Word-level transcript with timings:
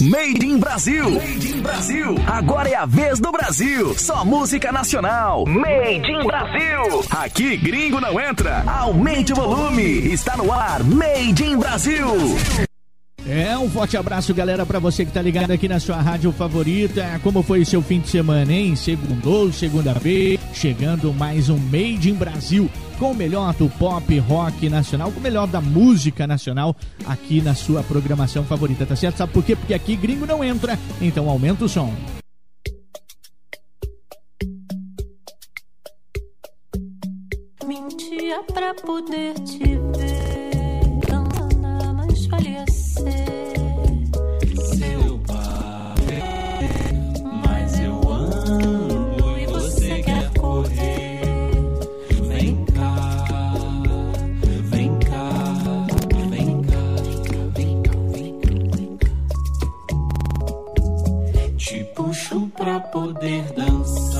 Made 0.00 0.44
in 0.44 0.58
Brasil. 0.58 1.10
Made 1.10 1.48
in 1.48 1.60
Brasil. 1.60 2.16
Agora 2.26 2.68
é 2.68 2.74
a 2.74 2.86
vez 2.86 3.20
do 3.20 3.30
Brasil. 3.30 3.94
Só 3.98 4.24
música 4.24 4.72
nacional. 4.72 5.44
Made 5.46 6.10
in 6.10 6.26
Brasil. 6.26 7.04
Aqui 7.10 7.56
gringo 7.56 8.00
não 8.00 8.18
entra. 8.18 8.64
Aumente 8.66 9.32
o 9.32 9.36
volume. 9.36 9.82
Está 9.82 10.36
no 10.36 10.50
ar. 10.50 10.82
Made 10.82 11.44
in 11.44 11.58
Brasil. 11.58 12.06
É, 13.28 13.56
um 13.56 13.70
forte 13.70 13.96
abraço, 13.96 14.34
galera, 14.34 14.66
para 14.66 14.80
você 14.80 15.04
que 15.04 15.12
tá 15.12 15.22
ligado 15.22 15.52
aqui 15.52 15.68
na 15.68 15.78
sua 15.78 15.96
rádio 15.96 16.32
favorita. 16.32 17.20
Como 17.22 17.42
foi 17.42 17.60
o 17.60 17.66
seu 17.66 17.80
fim 17.80 18.00
de 18.00 18.08
semana, 18.08 18.52
hein? 18.52 18.74
Segundou, 18.74 19.52
segunda-feira, 19.52 20.41
chegando 20.62 21.12
mais 21.12 21.50
um 21.50 21.58
Made 21.58 22.08
in 22.08 22.14
Brasil, 22.14 22.70
com 22.96 23.10
o 23.10 23.14
melhor 23.16 23.52
do 23.54 23.68
pop 23.68 24.16
rock 24.20 24.68
nacional, 24.68 25.10
com 25.10 25.18
o 25.18 25.22
melhor 25.22 25.48
da 25.48 25.60
música 25.60 26.24
nacional 26.24 26.76
aqui 27.04 27.40
na 27.40 27.52
sua 27.52 27.82
programação 27.82 28.44
favorita, 28.44 28.86
tá 28.86 28.94
certo? 28.94 29.16
Sabe 29.16 29.32
por 29.32 29.42
quê? 29.42 29.56
Porque 29.56 29.74
aqui 29.74 29.96
gringo 29.96 30.24
não 30.24 30.44
entra, 30.44 30.78
então 31.00 31.28
aumenta 31.28 31.64
o 31.64 31.68
som. 31.68 31.92
Mentia 37.66 38.44
pra 38.44 38.72
poder 38.72 39.34
te 39.40 39.58
ver, 39.58 40.11
pra 62.62 62.78
poder 62.78 63.42
dançar. 63.54 64.11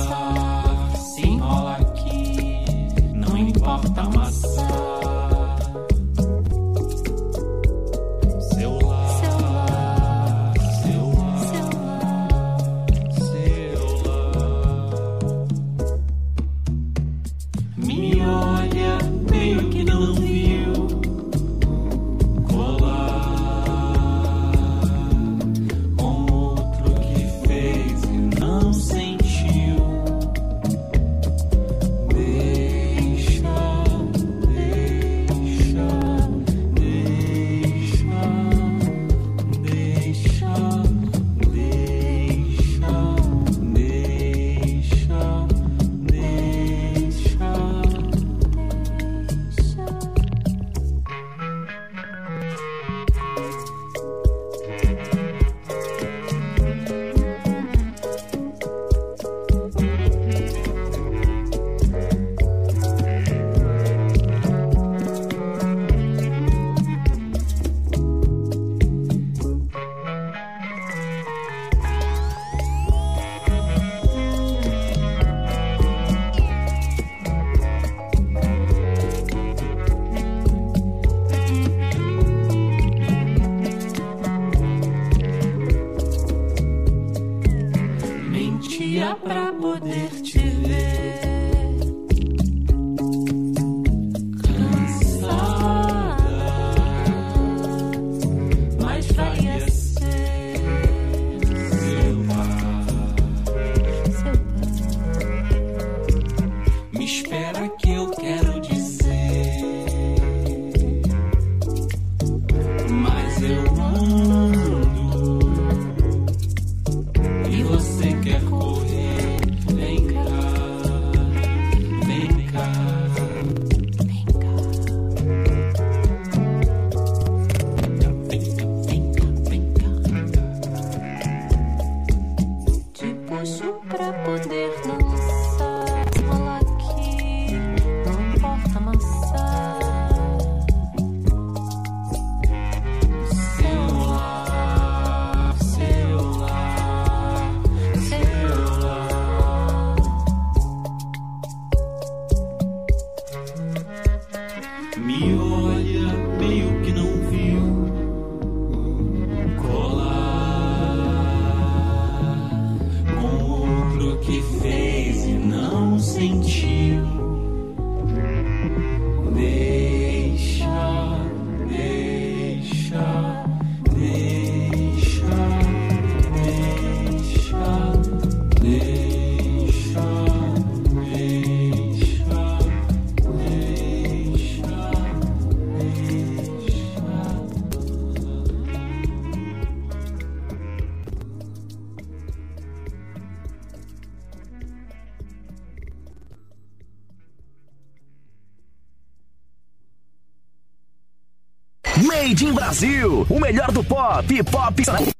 Brasil. 202.73 203.27
O 203.29 203.39
melhor 203.39 203.71
do 203.71 203.83
pop 203.83 204.43
pop. 204.43 205.12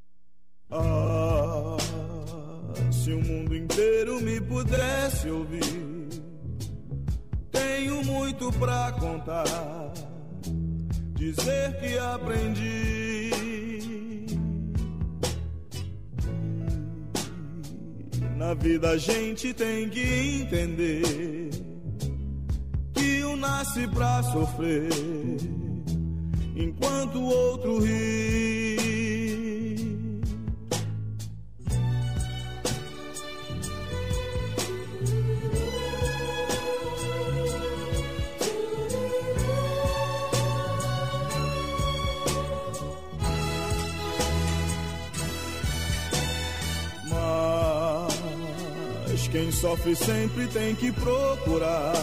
sempre 50.06 50.48
tem 50.48 50.76
que 50.76 50.92
procurar, 50.92 51.94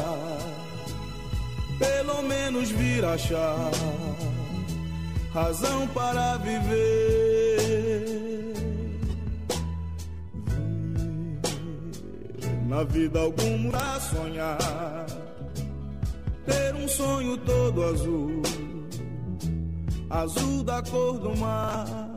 pelo 1.78 2.22
menos 2.22 2.70
vir 2.70 3.04
achar 3.04 3.70
razão 5.32 5.86
para 5.88 6.38
viver. 6.38 7.60
Na 12.66 12.84
vida 12.84 13.20
algum 13.20 13.70
a 13.74 14.00
sonhar, 14.00 15.06
ter 16.46 16.74
um 16.76 16.88
sonho 16.88 17.36
todo 17.38 17.82
azul, 17.84 18.42
azul 20.08 20.62
da 20.62 20.82
cor 20.82 21.18
do 21.18 21.36
mar. 21.36 22.09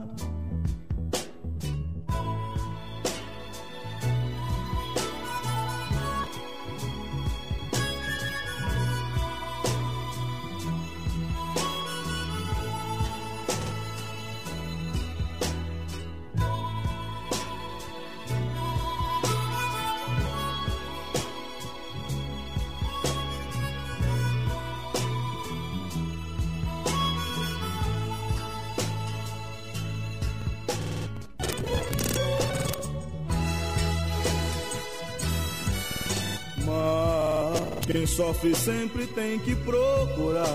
Quem 38.03 38.07
sofre 38.07 38.53
sempre 38.53 39.07
tem 39.07 39.39
que 39.39 39.55
procurar, 39.55 40.45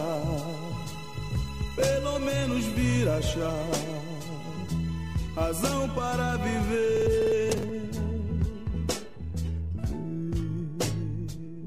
pelo 1.75 2.19
menos 2.19 2.62
vir 2.67 3.09
achar 3.09 3.65
razão 5.35 5.89
para 5.95 6.37
viver. 6.37 7.55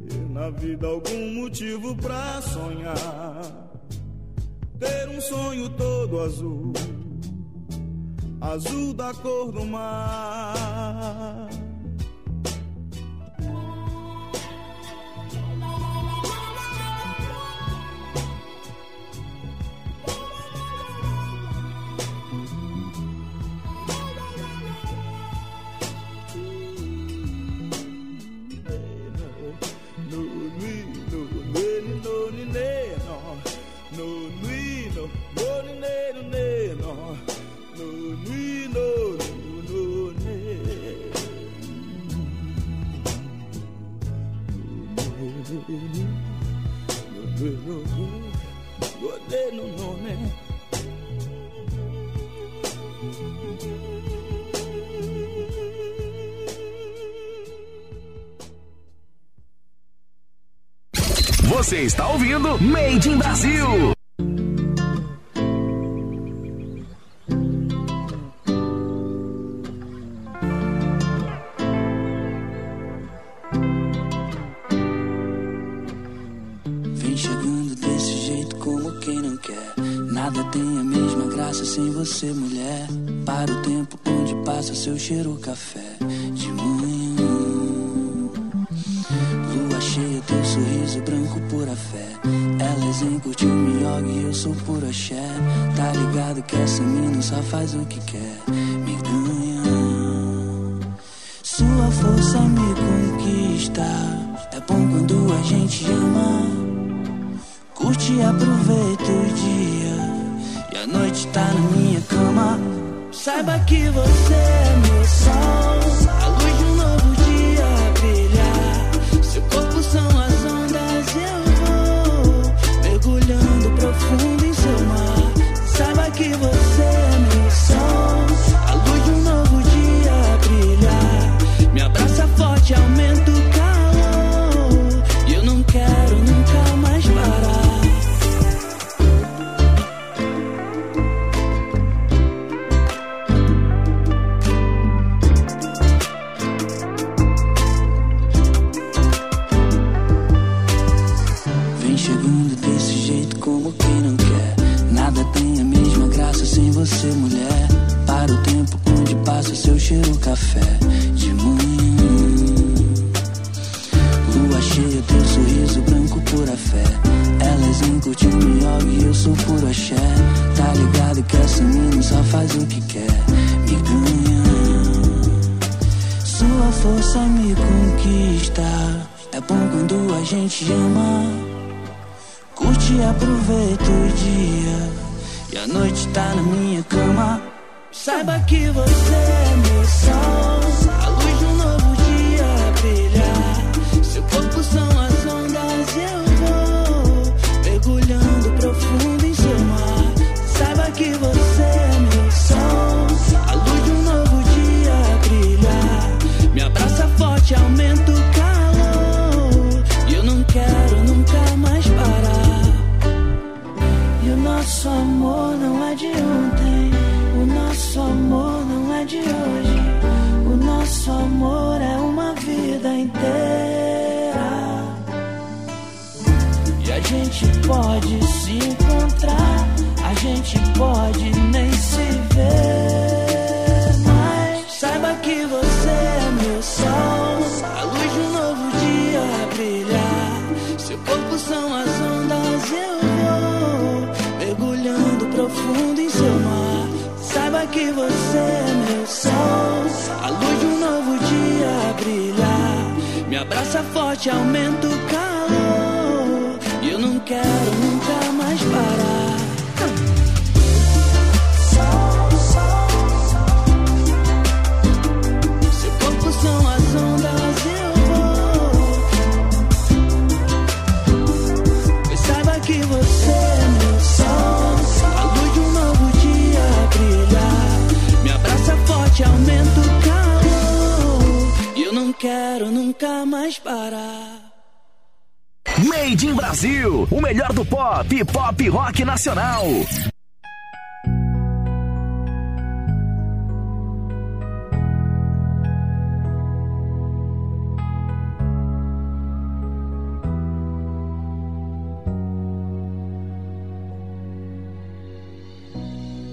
Ver 0.05 0.29
na 0.29 0.51
vida 0.51 0.85
algum 0.85 1.41
motivo 1.41 1.95
pra 1.95 2.39
sonhar, 2.43 3.41
ter 4.77 5.09
um 5.09 5.19
sonho 5.19 5.67
todo 5.69 6.19
azul, 6.19 6.73
azul 8.39 8.93
da 8.93 9.15
cor 9.15 9.51
do 9.51 9.65
mar. 9.65 10.30
Made 62.61 63.07
in 63.07 63.17
Brasil. 63.17 63.93
Vem 76.93 77.17
chegando 77.17 77.75
desse 77.75 78.11
jeito 78.27 78.55
como 78.57 78.91
quem 78.99 79.19
não 79.21 79.37
quer. 79.37 79.55
Nada 80.11 80.43
tem 80.51 80.61
a 80.61 80.83
mesma 80.83 81.25
graça 81.33 81.65
sem 81.65 81.89
você, 81.89 82.31
mulher. 82.31 82.87
Para 83.25 83.51
o 83.51 83.61
tempo 83.63 83.97
onde 84.07 84.35
passa 84.45 84.75
seu 84.75 84.99
cheiro 84.99 85.35
café. 85.39 85.70
give 113.71 113.97
up. 113.97 114.10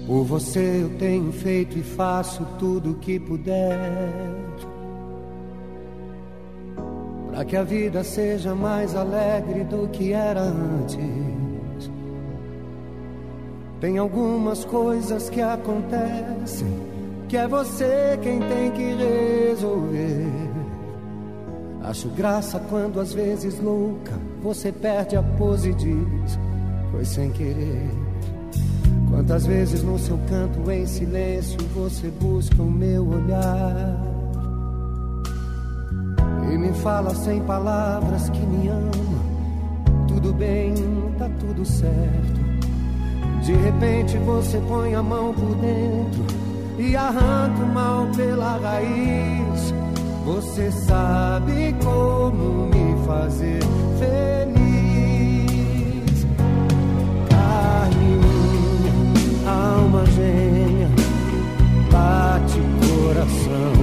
Por 0.09 0.23
você 0.23 0.81
eu 0.81 0.89
tenho 0.97 1.31
feito 1.31 1.77
e 1.77 1.83
faço 1.83 2.43
tudo 2.57 2.93
o 2.93 2.95
que 2.95 3.19
puder. 3.19 3.77
Para 7.29 7.45
que 7.45 7.55
a 7.55 7.61
vida 7.61 8.03
seja 8.03 8.55
mais 8.55 8.95
alegre 8.95 9.63
do 9.65 9.87
que 9.89 10.11
era 10.11 10.41
antes. 10.41 11.91
Tem 13.79 13.99
algumas 13.99 14.65
coisas 14.65 15.29
que 15.29 15.41
acontecem 15.41 16.89
que 17.27 17.37
é 17.37 17.47
você 17.47 18.17
quem 18.23 18.39
tem 18.39 18.71
que 18.71 18.95
resolver. 18.95 20.25
Acho 21.83 22.09
graça 22.09 22.59
quando 22.67 22.99
às 22.99 23.13
vezes 23.13 23.59
louca 23.59 24.13
você 24.41 24.71
perde 24.71 25.15
a 25.15 25.21
pose 25.21 25.69
e 25.69 25.75
diz: 25.75 26.39
Foi 26.91 27.05
sem 27.05 27.29
querer. 27.29 28.08
Quantas 29.19 29.45
vezes 29.45 29.83
no 29.83 29.99
seu 29.99 30.17
canto 30.29 30.71
em 30.71 30.85
silêncio 30.85 31.59
você 31.75 32.07
busca 32.07 32.63
o 32.63 32.71
meu 32.71 33.05
olhar 33.05 34.01
e 36.49 36.57
me 36.57 36.71
fala 36.75 37.13
sem 37.13 37.41
palavras 37.41 38.29
que 38.29 38.39
me 38.39 38.69
ama. 38.69 40.07
Tudo 40.07 40.33
bem, 40.33 40.73
tá 41.17 41.29
tudo 41.37 41.65
certo. 41.65 42.39
De 43.43 43.51
repente 43.51 44.17
você 44.19 44.57
põe 44.69 44.95
a 44.95 45.03
mão 45.03 45.33
por 45.33 45.53
dentro 45.55 46.23
e 46.77 46.95
arranca 46.95 47.61
o 47.61 47.73
mal 47.73 48.07
pela 48.15 48.57
raiz. 48.57 49.73
Você 50.23 50.71
sabe 50.71 51.75
como 51.83 52.67
me 52.67 53.05
fazer 53.05 53.59
feliz. 53.99 54.38
Alma 59.89 60.05
gêmea, 60.05 60.87
bate 61.91 62.59
coração. 62.85 63.73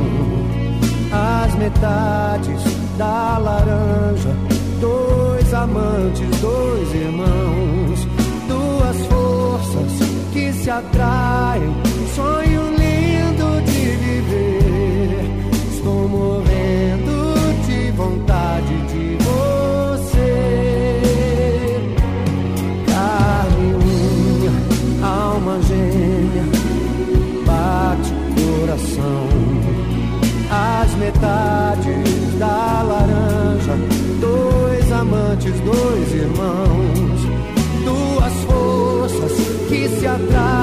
As 1.13 1.55
metades 1.57 2.63
da 2.97 3.39
laranja, 3.39 4.31
dois 4.81 5.53
amantes, 5.53 6.41
dois 6.41 6.95
irmãos, 6.95 8.07
duas 8.49 9.07
forças 9.07 10.09
que 10.33 10.53
se 10.53 10.71
atraem. 10.71 11.75
Sonho 12.15 12.63
lindo 12.71 13.63
de 13.63 13.97
viver. 13.97 15.25
Estou 15.73 16.09
morrendo 16.09 16.46
dois 35.67 36.15
irmãos, 36.15 37.21
duas 37.85 38.33
forças 38.45 39.33
que 39.69 39.89
se 39.89 40.07
atraem. 40.07 40.56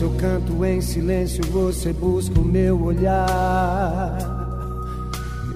Seu 0.00 0.08
canto 0.16 0.64
em 0.64 0.80
silêncio 0.80 1.44
você 1.52 1.92
busca 1.92 2.40
o 2.40 2.42
meu 2.42 2.84
olhar 2.84 4.16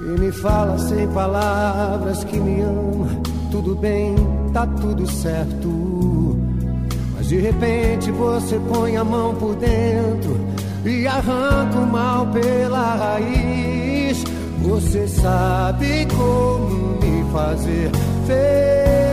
e 0.03 0.21
me 0.21 0.31
fala 0.31 0.77
sem 0.77 1.09
palavras 1.09 2.23
que 2.25 2.39
me 2.39 2.61
ama. 2.61 3.09
Tudo 3.51 3.75
bem, 3.75 4.15
tá 4.53 4.67
tudo 4.67 5.11
certo. 5.11 6.39
Mas 7.17 7.29
de 7.29 7.39
repente 7.39 8.11
você 8.11 8.61
põe 8.71 8.99
a 8.99 9.03
mão 9.03 9.35
por 9.35 9.55
dentro 9.57 10.39
e 10.85 11.07
arranca 11.07 11.79
o 11.79 11.87
mal 11.87 12.27
pela 12.27 12.97
raiz. 12.97 14.25
Você 14.61 15.09
sabe 15.09 16.07
como 16.15 17.01
me 17.01 17.33
fazer 17.33 17.91
feliz. 18.27 19.04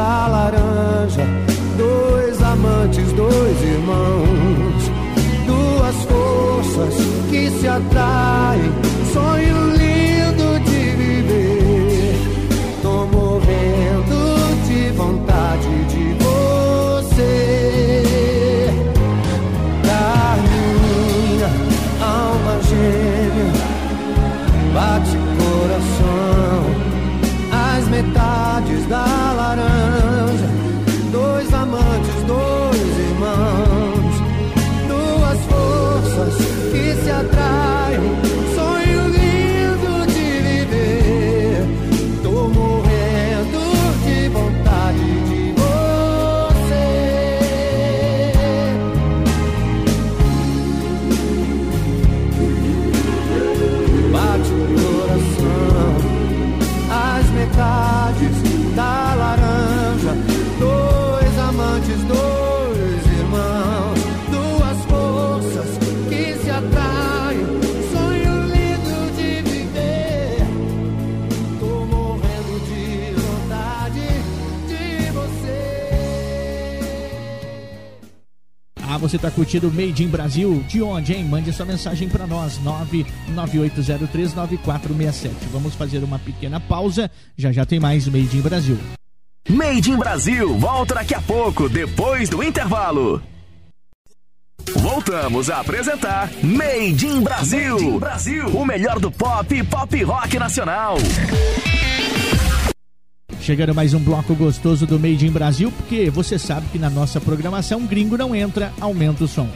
Da 0.00 0.28
laranja, 0.28 1.26
dois 1.76 2.42
amantes, 2.42 3.12
dois 3.12 3.62
irmãos, 3.62 4.90
duas 5.46 5.96
forças 6.04 6.94
que 7.28 7.50
se 7.50 7.68
atraem. 7.68 8.89
Você 79.10 79.16
está 79.16 79.30
curtindo 79.30 79.68
o 79.68 79.72
Made 79.72 80.04
in 80.04 80.08
Brasil. 80.08 80.64
De 80.68 80.80
onde, 80.80 81.12
hein? 81.12 81.24
Mande 81.24 81.52
sua 81.52 81.66
mensagem 81.66 82.08
para 82.08 82.28
nós, 82.28 82.60
998039467. 83.34 85.32
Vamos 85.52 85.74
fazer 85.74 86.04
uma 86.04 86.18
pequena 86.18 86.60
pausa. 86.60 87.10
Já 87.36 87.50
já 87.50 87.66
tem 87.66 87.80
mais 87.80 88.06
Made 88.06 88.36
in 88.36 88.40
Brasil. 88.40 88.78
Made 89.48 89.90
in 89.90 89.96
Brasil, 89.96 90.56
volta 90.58 90.94
daqui 90.94 91.14
a 91.14 91.20
pouco, 91.20 91.68
depois 91.68 92.28
do 92.28 92.40
intervalo. 92.40 93.20
Voltamos 94.76 95.50
a 95.50 95.58
apresentar 95.60 96.30
Made 96.44 97.04
in 97.06 97.20
Brasil. 97.22 97.74
Made 97.74 97.84
in 97.86 97.98
Brasil. 97.98 98.46
O 98.48 98.64
melhor 98.64 99.00
do 99.00 99.10
pop 99.10 99.52
e 99.52 99.64
pop 99.64 100.04
rock 100.04 100.38
nacional. 100.38 100.98
Chegando 103.50 103.74
mais 103.74 103.92
um 103.94 103.98
bloco 103.98 104.32
gostoso 104.36 104.86
do 104.86 104.96
Made 104.96 105.26
in 105.26 105.32
Brasil, 105.32 105.72
porque 105.72 106.08
você 106.08 106.38
sabe 106.38 106.68
que 106.68 106.78
na 106.78 106.88
nossa 106.88 107.20
programação 107.20 107.84
gringo 107.84 108.16
não 108.16 108.32
entra, 108.32 108.72
aumenta 108.80 109.24
o 109.24 109.26
som. 109.26 109.48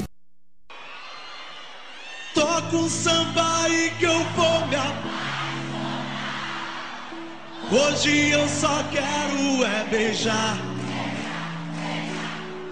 Toca 2.35 2.77
um 2.77 2.89
samba 2.89 3.63
aí 3.63 3.93
que 3.97 4.05
eu 4.05 4.19
vou 4.35 4.67
me 4.67 4.75
Hoje 7.71 8.31
eu 8.31 8.49
só 8.49 8.83
quero 8.91 9.65
é 9.65 9.87
beijar. 9.89 10.59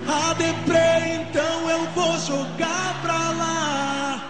A 0.09 0.35
deprê, 0.35 1.23
então 1.23 1.71
eu 1.71 1.87
vou 1.95 2.19
jogar 2.19 3.01
pra 3.01 3.31
lá. 3.31 4.25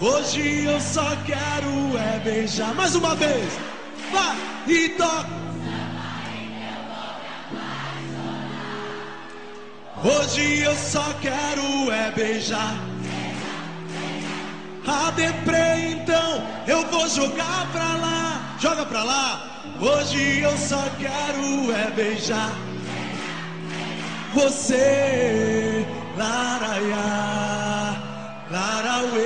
Hoje 0.00 0.64
eu 0.64 0.80
só 0.80 1.14
quero 1.26 1.98
é 1.98 2.18
beijar. 2.20 2.74
Mais 2.74 2.94
uma 2.94 3.14
vez, 3.14 3.52
vai 4.10 4.34
e 4.66 4.88
toca. 4.96 5.45
Hoje 10.04 10.60
eu 10.62 10.74
só 10.74 11.04
quero 11.20 11.90
é 11.92 12.10
beijar. 12.12 12.76
A 14.86 15.10
deprê, 15.10 15.90
então 15.90 16.46
eu 16.66 16.86
vou 16.86 17.08
jogar 17.08 17.66
pra 17.72 17.96
lá. 17.96 18.56
Joga 18.60 18.86
pra 18.86 19.02
lá. 19.02 19.62
Hoje 19.80 20.40
eu 20.40 20.56
só 20.56 20.82
quero 20.98 21.72
é 21.72 21.90
beijar 21.90 22.52
você, 24.36 25.86
laraiá, 26.18 27.96
larauê. 28.50 29.24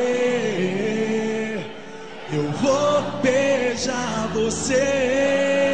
Eu 2.32 2.48
vou 2.62 3.02
beijar 3.20 4.28
você, 4.32 5.69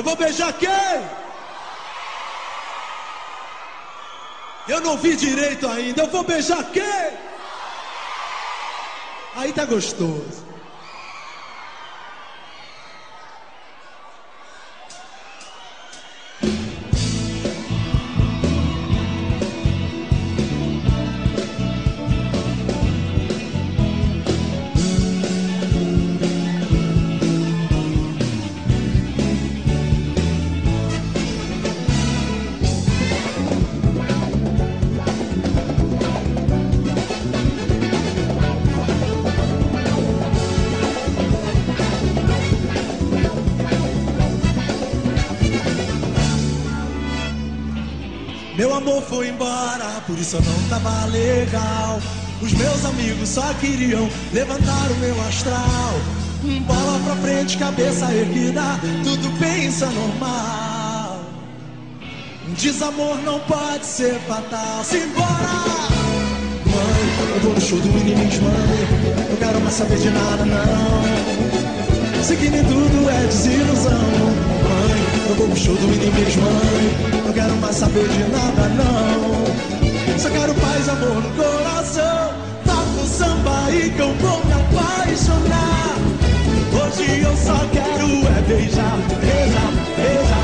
Eu 0.00 0.04
vou 0.04 0.16
beijar 0.16 0.50
quem? 0.54 0.70
Eu 4.66 4.80
não 4.80 4.96
vi 4.96 5.14
direito 5.14 5.68
ainda. 5.68 6.04
Eu 6.04 6.06
vou 6.06 6.24
beijar 6.24 6.64
quem? 6.72 7.18
Aí 9.36 9.52
tá 9.52 9.66
gostoso. 9.66 10.49
Eu 50.32 50.42
não 50.42 50.68
tava 50.68 51.06
legal. 51.06 52.00
Os 52.40 52.52
meus 52.52 52.84
amigos 52.84 53.28
só 53.28 53.52
queriam 53.54 54.08
levantar 54.32 54.90
o 54.90 54.94
meu 54.96 55.20
astral. 55.26 55.94
Bola 56.66 56.98
pra 57.04 57.16
frente, 57.16 57.58
cabeça 57.58 58.12
erguida, 58.14 58.62
tudo 59.04 59.30
pensa 59.38 59.86
normal. 59.86 61.20
Um 62.48 62.52
desamor 62.54 63.18
não 63.22 63.40
pode 63.40 63.84
ser 63.84 64.14
fatal. 64.26 64.84
Simbora! 64.84 65.26
Mãe, 66.64 67.34
eu 67.34 67.40
vou 67.40 67.54
no 67.54 67.60
show 67.60 67.78
do 67.78 67.88
inimigo, 67.88 68.44
mãe. 68.44 69.30
Eu 69.30 69.36
quero 69.36 69.60
mais 69.60 69.74
saber 69.74 69.98
de 69.98 70.10
nada, 70.10 70.44
não. 70.44 72.22
Seguindo 72.22 72.66
tudo 72.68 73.10
é 73.10 73.26
desilusão. 73.26 73.92
Eu 75.28 75.34
vou 75.34 75.48
pro 75.48 75.56
show 75.56 75.74
do 75.74 75.94
inimigo, 75.94 76.40
mãe. 76.40 77.22
Não 77.26 77.32
quero 77.32 77.56
mais 77.56 77.76
saber 77.76 78.08
de 78.08 78.18
nada, 78.30 78.68
não. 78.68 79.39
Só 80.20 80.28
quero 80.28 80.54
paz, 80.56 80.86
amor 80.86 81.14
no 81.14 81.30
coração. 81.30 82.34
Toca 82.66 83.02
o 83.02 83.06
samba 83.06 83.64
aí 83.64 83.90
que 83.90 84.00
eu 84.00 84.14
vou 84.16 84.44
me 84.44 84.52
apaixonar. 84.52 85.96
Hoje 86.74 87.22
eu 87.22 87.34
só 87.38 87.56
quero 87.72 88.06
é 88.26 88.42
beijar, 88.42 88.98
beijar, 89.18 89.72
beijar. 89.96 90.39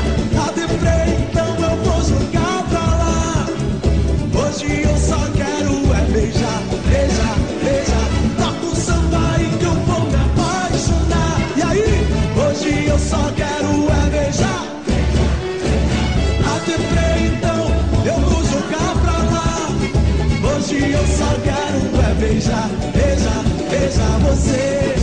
Quero 22.47 22.57
beijar, 22.57 22.69
beijar, 22.93 23.43
beijar 23.69 24.19
você. 24.19 24.95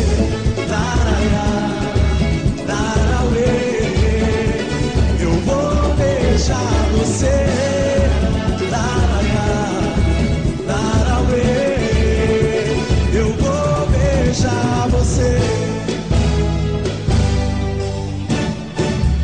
Laraiá, 0.68 1.48
larauê. 2.66 3.52
Eu 5.20 5.32
vou 5.40 5.94
beijar 5.94 6.88
você. 6.96 7.36
Laraiá, 8.70 9.48
larauê. 10.66 11.46
Eu 13.12 13.32
vou 13.34 13.86
beijar 13.88 14.88
você. 14.90 15.38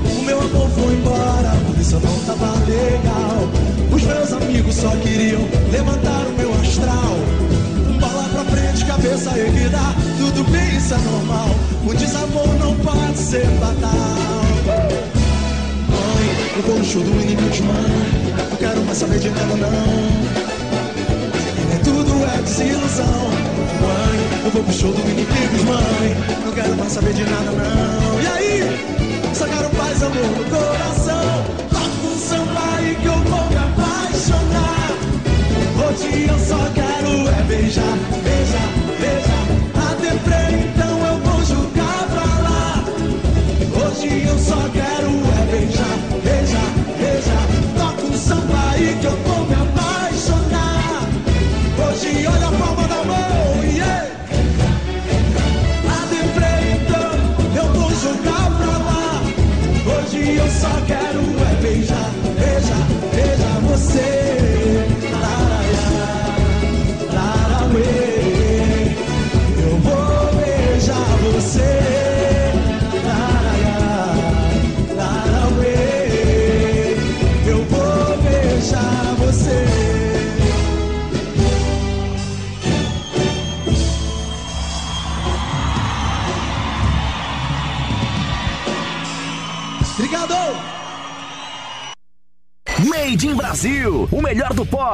O 0.04 0.22
meu 0.24 0.40
amor 0.40 0.68
foi 0.70 0.92
embora, 0.94 1.52
por 1.66 1.78
isso 1.80 1.98
não 2.00 2.18
tava 2.26 2.52
legal. 2.66 3.48
Os 3.92 4.02
meus 4.02 4.33
amigos 4.33 4.74
só 4.74 4.90
queriam 4.96 5.42
levantar 5.72 6.19
cabeça 9.11 9.37
erguida, 9.37 9.79
tudo 10.18 10.44
bem, 10.53 10.77
isso 10.77 10.94
é 10.94 10.99
normal. 10.99 11.49
O 11.85 11.94
desamor 11.94 12.46
não 12.61 12.77
pode 12.77 13.18
ser 13.18 13.44
fatal. 13.59 14.81
Mãe, 15.88 16.27
eu 16.57 16.62
vou 16.62 16.79
no 16.79 16.85
show 16.85 17.03
do 17.03 17.11
inimigo, 17.20 17.64
mãe. 17.64 18.35
Não 18.51 18.57
quero 18.57 18.85
mais 18.85 18.99
saber 18.99 19.18
de 19.18 19.31
nada, 19.31 19.57
não. 19.57 19.68
E 21.59 21.66
nem 21.68 21.79
tudo 21.79 22.25
é 22.25 22.42
desilusão. 22.42 23.31
Mãe, 23.81 24.44
eu 24.44 24.51
vou 24.53 24.62
pro 24.62 24.73
show 24.73 24.92
do 24.92 25.01
inimigo, 25.01 25.64
mãe. 25.66 26.16
Não 26.44 26.53
quero 26.53 26.77
mais 26.77 26.92
saber 26.92 27.12
de 27.12 27.25
nada, 27.25 27.51
não. 27.51 28.20
E 28.23 28.27
aí? 28.29 29.35
Só 29.35 29.46
quero 29.46 29.70
paz, 29.70 30.03
amor 30.05 30.23
no 30.23 30.44
coração. 30.44 30.99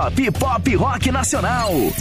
Top 0.07 0.33
Pop 0.38 0.69
Rock 0.79 1.07
Nacional. 1.11 1.96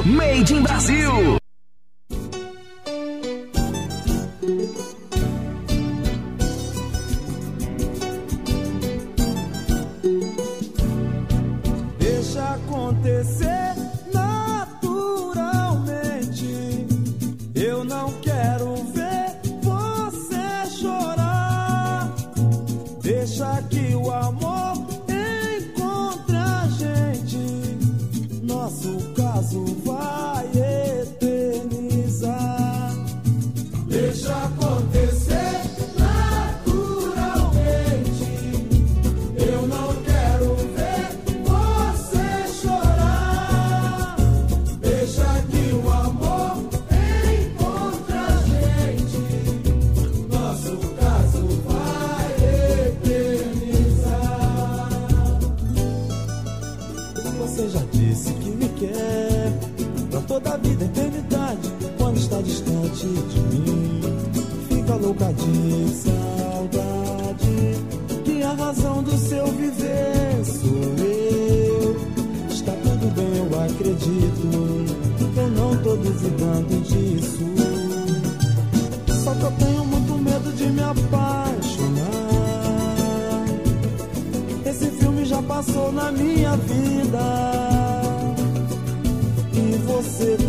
Made 0.00 0.50
in 0.50 0.62
Brasil. 0.62 1.21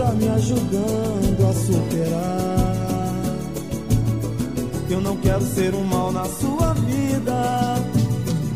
Tá 0.04 0.12
me 0.12 0.28
ajudando 0.28 1.50
a 1.50 1.54
superar. 1.54 2.76
Eu 4.90 5.00
não 5.00 5.16
quero 5.16 5.42
ser 5.46 5.74
um 5.74 5.86
mal 5.86 6.12
na 6.12 6.26
sua 6.26 6.74
vida. 6.74 7.76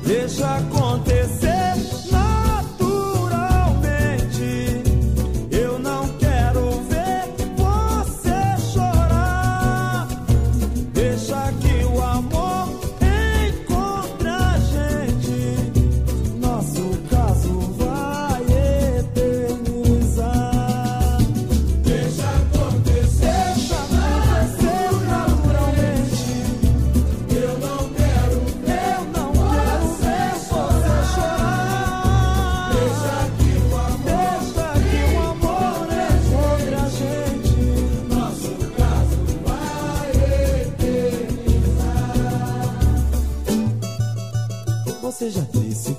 Deixa 0.06 0.58
acontecer. 0.58 1.57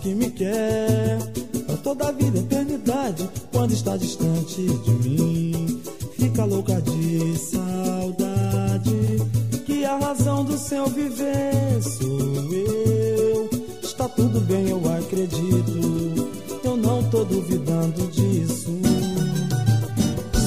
Que 0.09 0.14
me 0.14 0.31
quer 0.31 1.18
pra 1.66 1.77
toda 1.77 2.09
a 2.09 2.12
vida, 2.12 2.38
eternidade. 2.38 3.29
Quando 3.53 3.73
está 3.73 3.94
distante 3.94 4.62
de 4.62 4.90
mim, 5.07 5.83
fica 6.18 6.44
louca 6.44 6.81
de 6.81 7.37
saudade. 7.37 9.18
Que 9.66 9.85
a 9.85 9.99
razão 9.99 10.44
do 10.44 10.57
seu 10.57 10.87
viver 10.87 11.83
sou 11.83 12.09
eu. 12.55 13.51
Está 13.83 14.09
tudo 14.09 14.40
bem, 14.40 14.71
eu 14.71 14.81
acredito. 14.97 16.31
Eu 16.64 16.77
não 16.77 17.03
tô 17.11 17.25
duvidando 17.25 18.07
disso. 18.07 18.71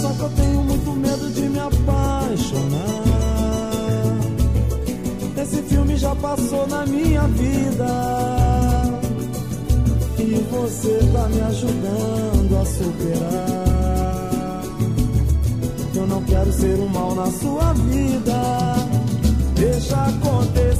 Só 0.02 0.12
que 0.14 0.22
eu 0.22 0.30
tenho 0.30 0.64
muito 0.64 0.92
medo 0.94 1.30
de 1.30 1.42
me 1.42 1.60
apaixonar. 1.60 2.82
Esse 5.40 5.62
filme 5.64 5.96
já 5.98 6.16
passou 6.16 6.66
na 6.68 6.84
minha 6.88 7.28
vida. 7.28 8.41
E 10.24 10.36
você 10.52 11.00
tá 11.12 11.28
me 11.30 11.42
ajudando 11.42 12.62
a 12.62 12.66
superar. 12.66 14.62
Eu 15.96 16.08
não 16.08 16.24
quero 16.24 16.54
ser 16.54 16.80
um 16.80 16.88
mal 16.88 17.16
na 17.16 17.26
sua 17.32 17.74
vida. 17.74 18.76
Deixa 19.56 19.96
acontecer 19.96 20.71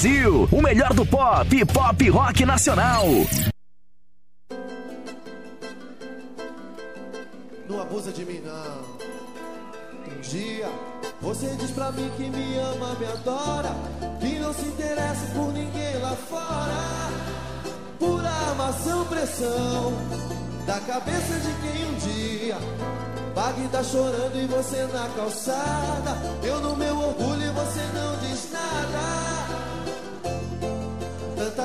Brasil, 0.00 0.48
o 0.50 0.62
melhor 0.62 0.94
do 0.94 1.04
pop 1.04 1.64
pop 1.66 2.08
rock 2.08 2.46
nacional. 2.46 3.04
Não 7.68 7.82
abusa 7.82 8.10
de 8.10 8.24
mim, 8.24 8.40
não. 8.40 8.80
Um 10.10 10.20
dia 10.22 10.70
você 11.20 11.54
diz 11.56 11.70
pra 11.72 11.92
mim 11.92 12.10
que 12.16 12.30
me 12.30 12.58
ama, 12.58 12.94
me 12.94 13.06
adora, 13.08 13.76
que 14.18 14.38
não 14.38 14.54
se 14.54 14.64
interessa 14.68 15.26
por 15.34 15.52
ninguém 15.52 15.98
lá 15.98 16.16
fora. 16.16 17.10
Pura 17.98 18.30
amação, 18.52 19.04
pressão 19.04 19.92
da 20.66 20.80
cabeça 20.80 21.38
de 21.40 21.52
quem 21.60 21.84
um 21.84 21.94
dia 21.98 22.56
paga 23.34 23.60
e 23.60 23.68
tá 23.68 23.84
chorando 23.84 24.34
e 24.34 24.46
você 24.46 24.82
na 24.94 25.10
calçada. 25.10 26.16
Eu 26.42 26.58
no 26.62 26.74
meu 26.74 26.98
orgulho 26.98 27.42
e 27.42 27.50
você 27.50 27.80
não 27.92 28.16
diz 28.16 28.50
nada. 28.50 29.49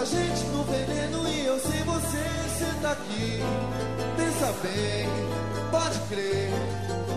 Gente 0.06 0.46
no 0.54 0.64
veneno 0.64 1.28
e 1.28 1.46
eu 1.46 1.60
sem 1.60 1.84
você, 1.84 2.24
você 2.48 2.66
tá 2.80 2.92
aqui. 2.92 3.40
Pensa 4.16 4.54
bem, 4.62 5.10
pode 5.72 6.00
crer 6.10 6.52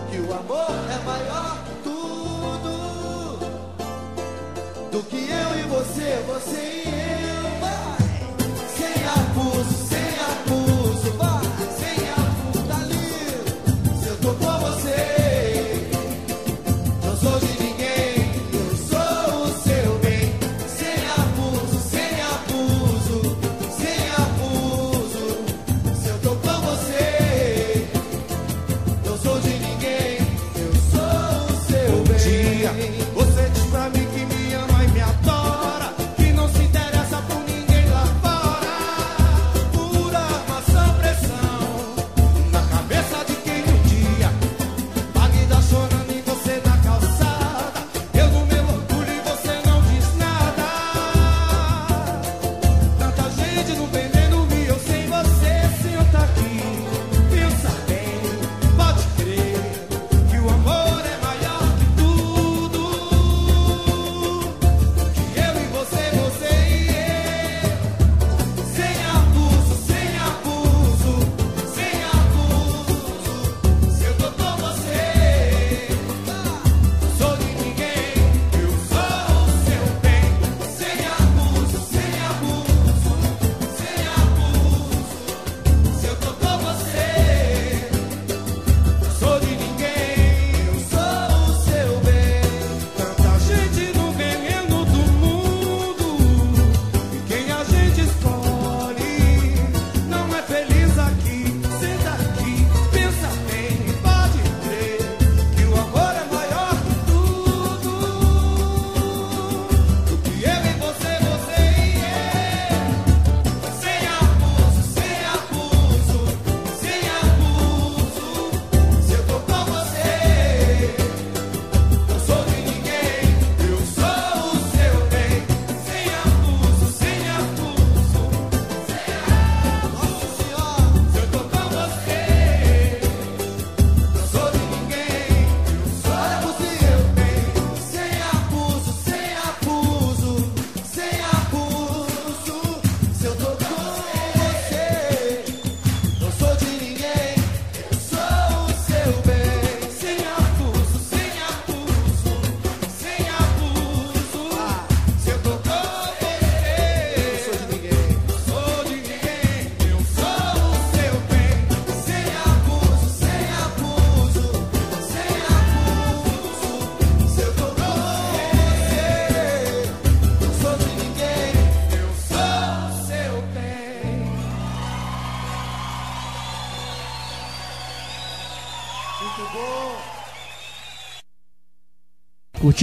que 0.09 0.17
o 0.17 0.33
amor 0.33 0.71
é 0.91 0.97
maior 1.05 1.63
que 1.65 1.73
tudo. 1.83 3.39
Do 4.91 5.03
que 5.03 5.17
eu 5.17 5.59
e 5.59 5.63
você, 5.69 6.23
você 6.27 6.83
e 6.85 6.93
eu. 6.93 6.98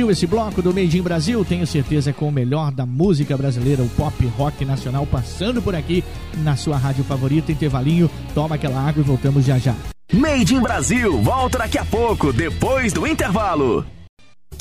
Curtiu 0.07 0.13
esse 0.13 0.27
bloco 0.27 0.63
do 0.63 0.73
Made 0.73 0.99
in 0.99 1.03
Brasil? 1.03 1.45
Tenho 1.45 1.67
certeza 1.67 2.13
com 2.13 2.29
o 2.29 2.33
melhor 2.33 2.71
da 2.71 2.87
música 2.87 3.37
brasileira, 3.37 3.83
o 3.83 3.89
pop 3.89 4.25
rock 4.39 4.65
nacional, 4.65 5.05
passando 5.05 5.61
por 5.61 5.75
aqui 5.75 6.05
na 6.45 6.55
sua 6.55 6.77
rádio 6.77 7.03
favorita, 7.03 7.51
intervalinho. 7.51 8.09
Toma 8.33 8.55
aquela 8.55 8.81
água 8.81 9.01
e 9.01 9.05
voltamos 9.05 9.45
já 9.45 9.59
já. 9.59 9.75
Made 10.13 10.55
in 10.55 10.61
Brasil, 10.61 11.21
volta 11.21 11.59
daqui 11.59 11.77
a 11.77 11.85
pouco, 11.85 12.33
depois 12.33 12.93
do 12.93 13.05
intervalo. 13.05 13.85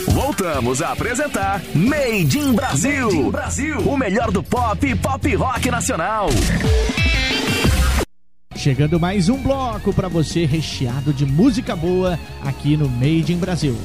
Voltamos 0.08 0.82
a 0.82 0.94
apresentar 0.94 1.62
Made 1.76 2.40
in 2.40 2.54
Brasil. 2.54 3.06
Made 3.06 3.18
in 3.18 3.30
Brasil. 3.30 3.80
O 3.82 3.96
melhor 3.96 4.32
do 4.32 4.42
pop 4.42 4.88
e 4.88 4.96
pop 4.96 5.36
rock 5.36 5.70
nacional. 5.70 6.28
Chegando 8.56 9.00
mais 9.00 9.30
um 9.30 9.38
bloco 9.38 9.94
para 9.94 10.08
você 10.08 10.46
recheado 10.46 11.14
de 11.14 11.24
música 11.24 11.76
boa 11.76 12.18
aqui 12.44 12.76
no 12.76 12.90
Made 12.90 13.32
in 13.32 13.38
Brasil. 13.38 13.78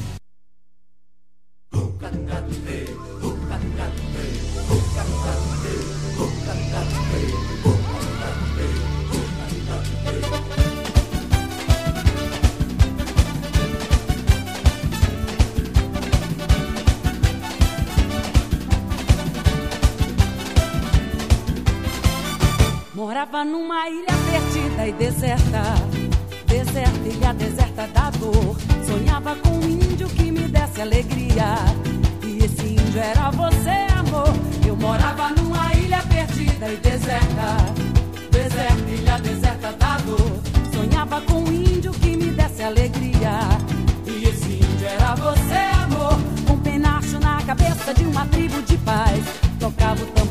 Morava 23.21 23.45
numa 23.45 23.87
ilha 23.87 24.15
perdida 24.31 24.89
e 24.89 24.93
deserta, 24.93 25.63
deserta, 26.47 27.07
ilha 27.07 27.35
deserta 27.35 27.87
da 27.89 28.09
dor. 28.09 28.57
Sonhava 28.87 29.37
com 29.37 29.51
um 29.51 29.69
índio 29.69 30.09
que 30.09 30.33
me 30.33 30.49
desse 30.49 30.81
alegria. 30.81 31.57
E 32.25 32.39
esse 32.43 32.67
índio 32.67 32.99
era 32.99 33.31
você, 33.31 33.93
amor. 33.99 34.33
Eu 34.67 34.75
morava 34.75 35.29
numa 35.33 35.71
ilha 35.75 36.03
perdida 36.05 36.73
e 36.73 36.77
deserta, 36.79 37.57
deserta, 38.31 38.91
ilha 38.91 39.19
deserta 39.19 39.73
da 39.73 39.99
dor. 39.99 40.41
Sonhava 40.73 41.21
com 41.21 41.43
um 41.43 41.53
índio 41.53 41.93
que 41.93 42.17
me 42.17 42.31
desse 42.31 42.63
alegria. 42.63 43.41
E 44.07 44.25
esse 44.29 44.49
índio 44.49 44.87
era 44.87 45.15
você, 45.17 45.83
amor. 45.85 46.19
Com 46.47 46.55
um 46.55 46.59
penacho 46.61 47.21
na 47.21 47.43
cabeça 47.43 47.93
de 47.93 48.05
uma 48.07 48.25
tribo 48.29 48.63
de 48.63 48.79
paz. 48.79 49.23
Tocava 49.59 50.03
o 50.03 50.07
tambor 50.07 50.30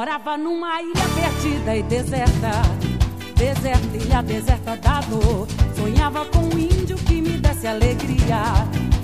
Morava 0.00 0.38
numa 0.38 0.80
ilha 0.80 1.04
perdida 1.14 1.76
e 1.76 1.82
deserta. 1.82 2.62
Deserta, 3.36 3.96
ilha 3.98 4.22
deserta 4.22 4.74
da 4.78 5.00
dor. 5.00 5.46
Sonhava 5.76 6.24
com 6.24 6.38
um 6.38 6.58
índio 6.58 6.96
que 6.96 7.20
me 7.20 7.36
desse 7.36 7.66
alegria. 7.66 8.42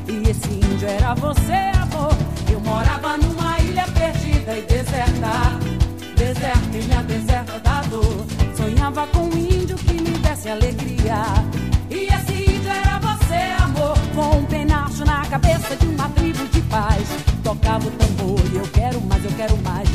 E 0.09 0.31
esse 0.31 0.49
índio 0.49 0.89
era 0.89 1.13
você, 1.13 1.53
amor. 1.83 2.17
Eu 2.51 2.61
morava 2.61 3.19
numa 3.19 3.59
ilha 3.59 3.85
perdida 3.89 4.57
e 4.57 4.63
deserta. 4.63 5.59
Deserta, 6.17 6.79
ilha 6.79 7.03
deserta 7.03 7.59
da 7.59 7.83
dor. 7.83 8.25
Sonhava 8.57 9.07
com 9.09 9.25
um 9.25 9.37
índio 9.37 9.77
que 9.77 10.01
me 10.01 10.17
desse 10.21 10.49
alegria. 10.49 11.25
E 11.91 12.07
esse 12.07 12.55
índio 12.55 12.71
era 12.71 12.99
você, 13.01 13.63
amor. 13.63 13.99
Com 14.15 14.39
um 14.39 14.47
penacho 14.47 15.05
na 15.05 15.27
cabeça 15.27 15.77
de 15.77 15.89
uma 15.89 16.09
tribo 16.09 16.49
de 16.49 16.63
paz. 16.63 17.07
Tocava 17.45 17.87
o 17.87 17.91
tambor 17.91 18.41
e 18.51 18.57
eu 18.57 18.67
quero 18.73 18.99
mais, 19.03 19.23
eu 19.23 19.33
quero 19.33 19.59
mais. 19.59 19.86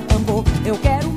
Tambor, 0.00 0.44
eu 0.64 0.78
quero 0.78 1.11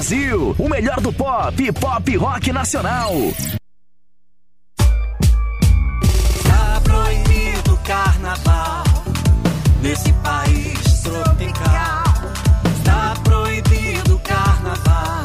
Brasil, 0.00 0.56
o 0.58 0.66
melhor 0.66 0.98
do 1.02 1.12
pop 1.12 1.72
pop 1.72 2.16
rock 2.16 2.52
nacional. 2.52 3.12
Tá 6.48 6.80
proibido 6.82 7.76
carnaval 7.84 8.84
nesse 9.82 10.10
país 10.14 11.02
tropical. 11.02 12.04
Está 12.78 13.14
proibido 13.22 14.18
carnaval 14.20 15.22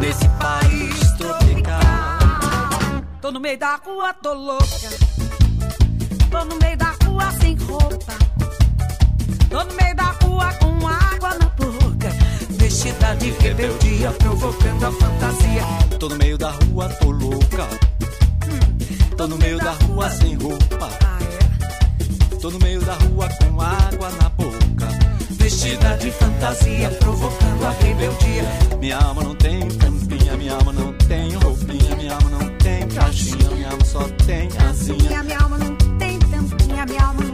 nesse 0.00 0.26
país 0.26 0.98
tropical. 1.18 1.82
Tô 3.20 3.30
no 3.30 3.38
meio 3.38 3.58
da 3.58 3.76
rua, 3.76 4.14
tô 4.22 4.32
louca. 4.32 4.88
Tô 6.30 6.44
no 6.46 6.56
meio 6.62 6.78
da 6.78 6.94
rua 7.04 7.30
sem 7.32 7.54
roupa. 7.56 8.14
Tô 9.50 9.64
no 9.64 9.74
meio 9.74 9.94
da 9.94 10.15
Vestida 13.06 13.14
de 13.16 13.30
rebeldia, 13.30 14.10
provocando 14.12 14.84
a 14.84 14.92
fantasia. 14.92 15.62
Tô 15.98 16.08
no 16.08 16.16
meio 16.16 16.36
da 16.36 16.50
rua, 16.50 16.88
tô 16.88 17.10
louca. 17.10 17.68
Tô 19.16 19.26
no 19.28 19.38
meio 19.38 19.58
da 19.58 19.72
rua 19.72 20.10
sem 20.10 20.34
roupa. 20.34 20.90
Tô 22.40 22.50
no 22.50 22.58
meio 22.58 22.80
da 22.80 22.94
rua 22.94 23.28
com 23.28 23.60
água 23.60 24.10
na 24.20 24.28
boca. 24.30 24.88
Vestida 25.30 25.96
de 25.98 26.10
fantasia, 26.10 26.90
provocando 26.98 27.66
a 27.66 27.70
rebeldia. 27.70 28.44
Minha 28.80 28.98
alma 28.98 29.22
não 29.22 29.34
tem 29.36 29.68
tampinha, 29.68 30.36
minha 30.36 30.54
alma 30.54 30.72
não 30.72 30.92
tem 30.94 31.32
roupinha, 31.34 31.96
minha 31.96 32.14
alma 32.14 32.30
não 32.30 32.56
tem 32.56 32.88
caixinha, 32.88 33.50
minha 33.50 33.70
alma 33.70 33.84
só 33.84 34.08
tem 34.26 34.48
asinha. 34.68 35.22
Minha 35.22 35.38
alma 35.38 35.58
não 35.58 35.76
tem 35.98 36.18
tampinha, 36.18 36.86
minha 36.86 37.04
alma 37.04 37.25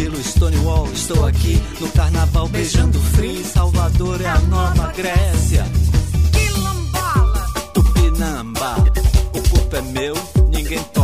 crocodilo 0.00 0.22
Stonewall, 0.22 0.88
estou 0.92 1.26
aqui 1.26 1.62
no 1.80 1.90
carnaval 1.92 2.48
beijando 2.48 2.98
frio. 2.98 3.44
Salvador 3.44 4.20
é 4.20 4.26
a 4.26 4.38
nova 4.40 4.92
Grécia. 4.92 5.66
Quilombola, 6.32 7.46
Tupinamba, 7.74 8.76
o 9.34 9.48
corpo 9.50 9.76
é 9.76 9.82
meu, 9.82 10.14
ninguém 10.50 10.82
toca. 10.94 10.99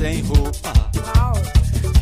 Sem 0.00 0.22
roupa. 0.22 0.72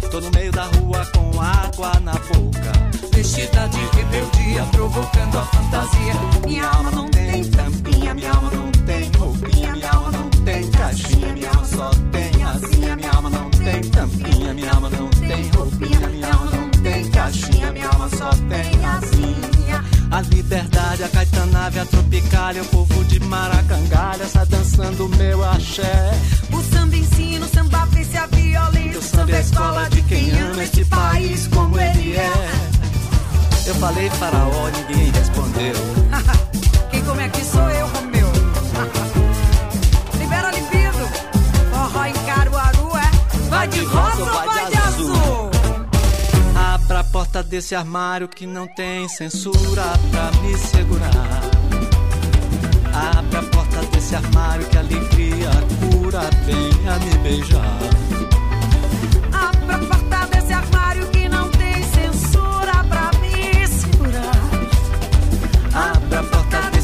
Tô 0.09 0.21
no 0.21 0.31
meio 0.31 0.53
da 0.53 0.67
rua 0.67 1.05
com 1.07 1.41
água 1.41 1.99
na 2.01 2.13
boca. 2.13 2.73
Vestida 3.13 3.69
de 3.69 3.97
rebeldia, 3.97 4.63
provocando 4.71 5.39
a 5.39 5.43
fantasia. 5.47 6.15
Minha 6.47 6.69
alma 6.69 6.91
não 6.93 7.09
tem 7.11 7.43
tampinha, 7.51 8.15
minha 8.15 8.31
alma 8.31 8.51
não 8.53 8.71
tem 8.87 9.11
roupinha, 9.19 9.73
minha 9.73 9.91
alma 9.91 10.13
não 10.13 10.31
tem 10.45 10.71
caixinha, 10.71 11.33
minha 11.33 11.49
alma 11.49 11.65
só 11.65 11.91
tem 12.13 12.45
asinha, 12.45 12.97
minha 12.97 13.11
alma 13.11 13.31
não 13.31 13.51
tem 13.51 13.81
tampinha, 13.91 14.55
minha 14.55 14.71
alma 14.71 14.91
não 14.91 15.11
tem 15.11 15.51
roupinha, 15.51 16.09
minha 16.09 16.33
alma 16.33 16.51
não 16.53 16.71
tem 16.71 17.11
caixinha, 17.11 17.73
minha 17.73 17.89
alma 17.89 18.09
só 18.11 18.31
tem 18.31 18.85
asinha. 18.85 19.85
A 20.13 20.21
liberdade, 20.23 21.03
a 21.03 21.09
caetanave, 21.09 21.81
a 21.81 21.85
tropicália, 21.85 22.63
o 22.63 22.67
povo 22.67 23.05
de 23.07 23.19
Maracangalha 23.21 24.23
está 24.23 24.45
dançando 24.45 25.09
meu 25.09 25.45
axé. 25.45 26.18
Este 30.63 30.85
país 30.85 31.49
como 31.49 31.79
ele 31.79 32.17
é. 32.17 32.33
Eu 33.67 33.75
falei 33.77 34.11
faraó, 34.11 34.69
ninguém 34.71 35.11
respondeu. 35.11 35.75
Quem 36.91 37.05
come 37.05 37.23
aqui 37.23 37.45
sou 37.45 37.69
eu, 37.71 37.87
Romeu. 37.89 38.27
Libera 40.19 40.51
libido, 40.51 41.07
forró 41.71 42.05
em 42.07 42.13
Caruaru 42.13 42.97
é. 42.97 43.49
Vai 43.49 43.69
de 43.69 43.85
rosa 43.85 44.23
ou 44.23 44.47
vai 44.47 44.71
de 44.71 44.77
azul? 44.77 45.51
Abra 46.75 47.01
a 47.01 47.05
porta 47.05 47.43
desse 47.43 47.75
armário 47.75 48.29
que 48.29 48.47
não 48.47 48.67
tem 48.67 49.09
censura 49.09 49.85
pra 50.11 50.31
me 50.41 50.57
segurar. 50.57 51.41
Abra 53.17 53.41
a 53.41 53.43
porta 53.43 53.87
desse 53.93 54.15
armário 54.15 54.67
que 54.67 54.77
alegria 54.77 55.51
cura 55.93 56.21
venha 56.45 56.99
me 56.99 57.19
beijar. 57.19 58.18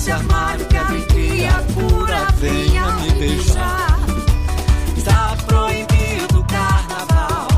Desse 0.05 0.13
armário 0.13 0.67
que 0.67 0.77
a 0.77 0.87
alegria 0.87 1.51
cura 1.73 2.27
venha 2.37 2.87
me 2.97 3.11
beijar. 3.13 3.99
Está 4.97 5.35
proibido 5.47 6.41
o 6.41 6.45
carnaval 6.45 7.49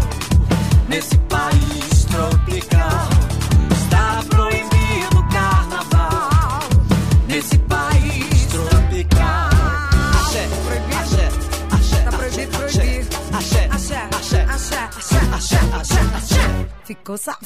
nesse 0.89 1.17
país 1.19 2.05
tropical. 2.05 3.09
Está 3.73 4.23
proibido 4.29 5.19
o 5.19 5.29
carnaval 5.29 6.61
nesse 7.27 7.59
país 7.59 8.47
tropical. 8.47 9.51
Axé, 10.15 10.49
axé, 11.01 11.29
axé, 11.73 12.01
Tá 12.05 12.17
proibido 12.17 12.59
proibir. 12.59 13.07
axé, 13.33 13.69
Axé, 13.73 13.97
axé, 14.07 14.43
axé, 14.43 14.79
axé, 14.79 15.17
axé, 15.35 15.59
axé, 15.75 16.01
axé. 16.15 16.67
Ficou 16.85 17.19
safada. 17.19 17.46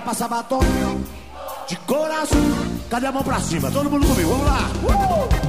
Pra 0.00 0.12
passar 0.14 0.28
batom 0.28 0.60
de 1.68 1.76
cor 1.80 2.10
azul. 2.10 2.40
Cadê 2.88 3.06
a 3.06 3.12
mão 3.12 3.22
pra 3.22 3.38
cima? 3.38 3.70
Todo 3.70 3.90
mundo 3.90 4.06
comigo, 4.06 4.30
vamos 4.30 4.46
lá. 4.46 4.60
Uh! 4.82 5.39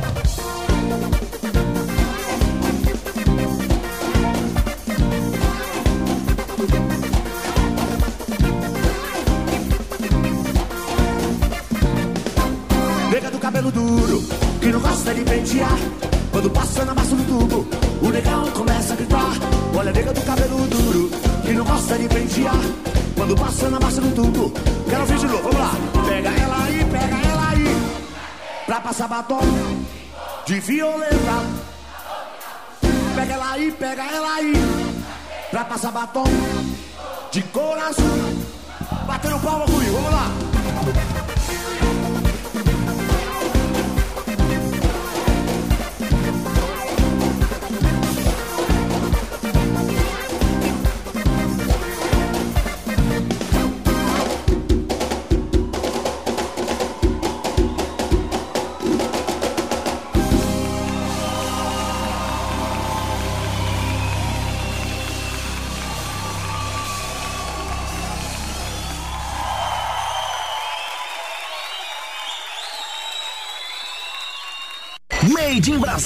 sabatona, 29.02 29.42
de 30.46 30.60
violeta. 30.60 31.38
Pega 33.16 33.34
ela 33.34 33.52
aí, 33.54 33.72
pega 33.72 34.04
ela 34.04 34.36
aí, 34.36 34.54
pra 35.50 35.66
passar 35.66 35.92
batom, 35.92 36.24
de 37.32 37.42
coração. 37.42 38.06
Batendo 39.08 39.40
palma 39.40 39.66
comigo, 39.66 39.94
vamos 39.94 40.12
lá. 40.12 41.41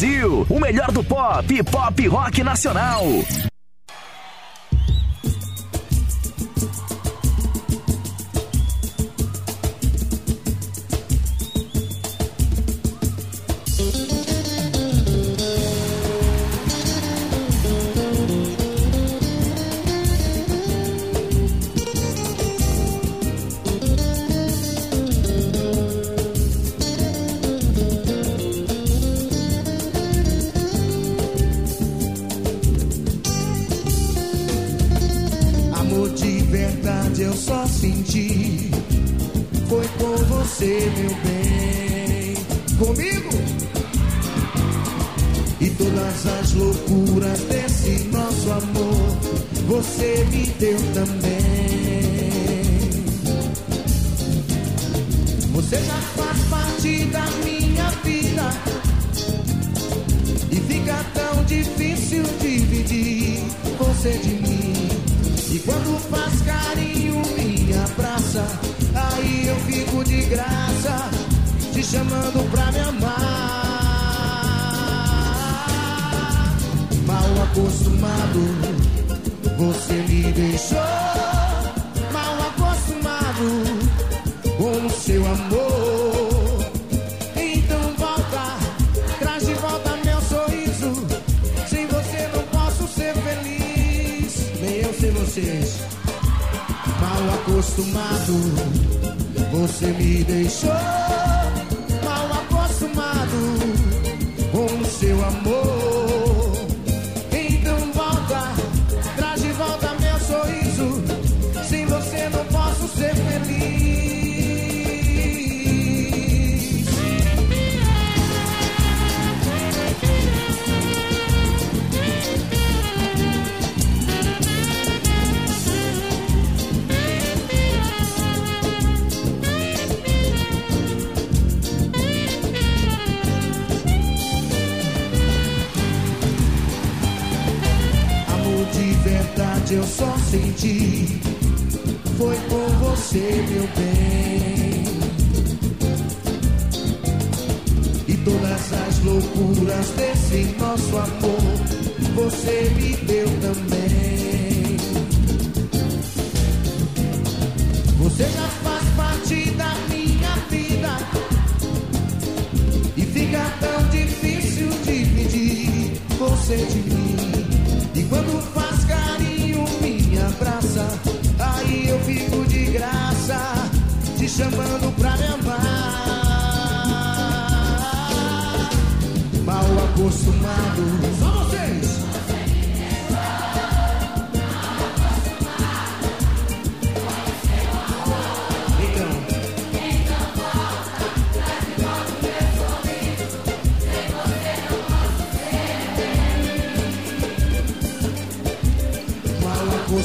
Brasil. 0.06 0.46
O 0.50 0.60
melhor 0.60 0.92
do 0.92 1.04
pop, 1.04 1.64
pop 1.64 2.08
rock 2.08 2.44
nacional. 2.44 3.04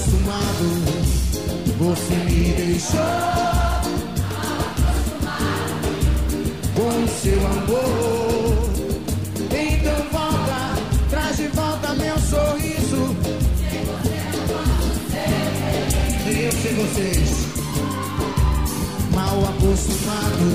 acostumado. 0.00 0.64
Você 1.78 2.14
me 2.14 2.52
deixou 2.54 3.00
acostumado 4.70 5.80
com 6.74 7.06
seu 7.08 7.46
amor. 7.46 8.70
Então 9.50 10.00
volta, 10.10 10.60
traz 11.10 11.36
de 11.36 11.48
volta 11.48 11.94
meu 11.94 12.18
sorriso. 12.18 13.16
Eu 16.26 16.52
sem 16.52 16.74
vocês, 16.74 17.46
mal 19.14 19.44
acostumado. 19.44 20.46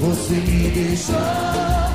Você 0.00 0.34
me 0.34 0.70
deixou. 0.70 1.87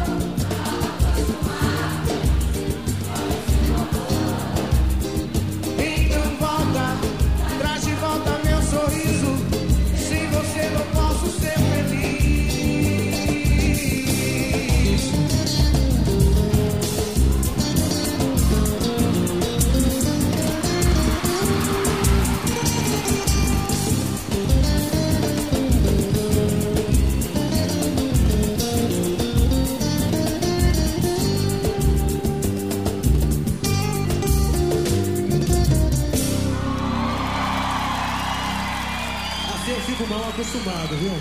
Acostumado, 40.53 40.95
viu? 40.97 41.11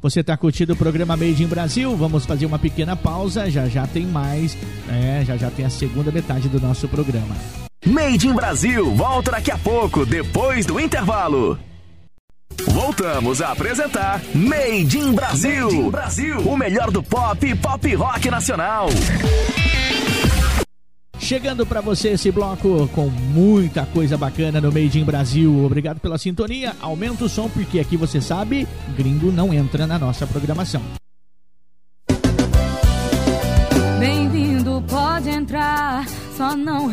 Você 0.00 0.20
está 0.20 0.36
curtindo 0.36 0.72
o 0.72 0.76
programa 0.76 1.16
Made 1.16 1.42
in 1.42 1.48
Brasil? 1.48 1.94
Vamos 1.96 2.24
fazer 2.24 2.46
uma 2.46 2.58
pequena 2.58 2.96
pausa. 2.96 3.50
Já 3.50 3.68
já 3.68 3.86
tem 3.86 4.06
mais, 4.06 4.56
né? 4.86 5.24
Já 5.24 5.36
já 5.36 5.50
tem 5.50 5.64
a 5.64 5.70
segunda 5.70 6.12
metade 6.12 6.48
do 6.48 6.60
nosso 6.60 6.88
programa. 6.88 7.34
Made 7.84 8.28
in 8.28 8.32
Brasil 8.32 8.94
volta 8.94 9.32
daqui 9.32 9.50
a 9.50 9.58
pouco, 9.58 10.06
depois 10.06 10.64
do 10.64 10.78
intervalo. 10.78 11.58
Voltamos 12.68 13.42
a 13.42 13.52
apresentar 13.52 14.22
Made 14.34 14.98
in 14.98 15.12
Brasil. 15.12 15.64
Made 15.66 15.76
in 15.76 15.90
Brasil. 15.90 16.38
O 16.40 16.56
melhor 16.56 16.90
do 16.90 17.02
pop 17.02 17.44
e 17.44 17.54
pop 17.54 17.94
rock 17.94 18.30
nacional. 18.30 18.88
Chegando 21.28 21.66
para 21.66 21.82
você 21.82 22.12
esse 22.12 22.32
bloco 22.32 22.88
com 22.94 23.10
muita 23.10 23.84
coisa 23.84 24.16
bacana 24.16 24.62
no 24.62 24.72
Made 24.72 24.98
in 24.98 25.04
Brasil. 25.04 25.62
Obrigado 25.62 26.00
pela 26.00 26.16
sintonia. 26.16 26.74
Aumenta 26.80 27.22
o 27.22 27.28
som 27.28 27.50
porque 27.50 27.78
aqui 27.78 27.98
você 27.98 28.18
sabe, 28.18 28.66
gringo 28.96 29.30
não 29.30 29.52
entra 29.52 29.86
na 29.86 29.98
nossa 29.98 30.26
programação. 30.26 30.80
Bem-vindo, 34.00 34.82
pode 34.88 35.28
entrar, 35.28 36.08
só 36.34 36.56
não 36.56 36.88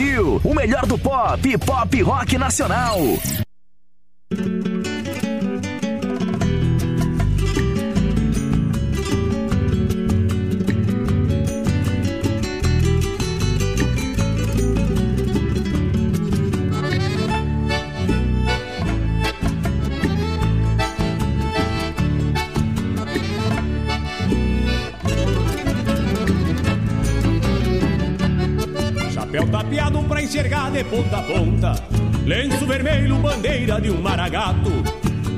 Brasil. 0.00 0.40
O 0.42 0.54
melhor 0.54 0.86
do 0.86 0.98
pop 0.98 1.58
pop 1.58 2.02
rock 2.02 2.38
nacional. 2.38 2.98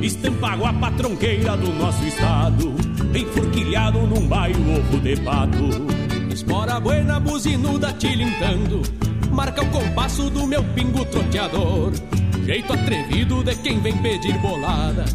Estampa 0.03 0.53
a 0.53 0.73
patronqueira 0.75 1.57
do 1.57 1.73
nosso 1.73 2.05
estado. 2.05 2.75
Enforquilhado 3.15 4.01
num 4.01 4.29
bairro 4.29 4.79
ovo 4.79 5.01
de 5.01 5.17
pato. 5.17 5.71
Espora 6.31 6.79
buena, 6.79 7.19
buzinuda 7.19 7.91
tilintando. 7.95 8.83
Marca 9.31 9.63
o 9.63 9.71
compasso 9.71 10.29
do 10.29 10.47
meu 10.47 10.63
pingo 10.75 11.07
troteador. 11.07 11.93
Jeito 12.45 12.73
atrevido 12.75 13.43
de 13.43 13.55
quem 13.57 13.81
vem 13.81 13.97
pedir 13.97 14.37
bolada. 14.39 15.07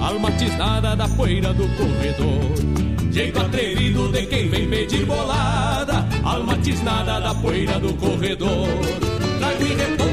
Alma 0.00 0.30
tisnada 0.32 0.94
da 0.94 1.08
poeira 1.08 1.52
do 1.52 1.66
corredor. 1.76 2.84
Jeito 3.10 3.40
atrevido 3.40 4.12
de 4.12 4.26
quem 4.26 4.48
vem 4.48 4.68
pedir 4.68 5.06
bolada 5.06 6.04
Alma 6.24 6.58
tisnada 6.58 7.20
da 7.20 7.32
poeira 7.32 7.78
do 7.78 7.94
corredor 7.94 8.66
Trago 9.38 9.64
em 9.64 10.03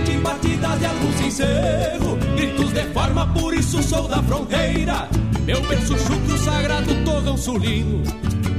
reponte 0.62 0.70
batidas 0.70 0.80
de 0.80 0.86
algum 0.86 1.12
sincero. 1.18 2.18
Gritos 2.36 2.74
de 2.74 2.84
forma, 2.93 3.28
por 3.34 3.53
isso 3.53 3.82
sou 3.84 4.07
da 4.07 4.22
fronteira. 4.24 5.09
Meu 5.45 5.62
berço 5.68 5.97
chucro 5.97 6.38
sagrado 6.38 7.03
torrão 7.03 7.38
sulino. 7.38 8.03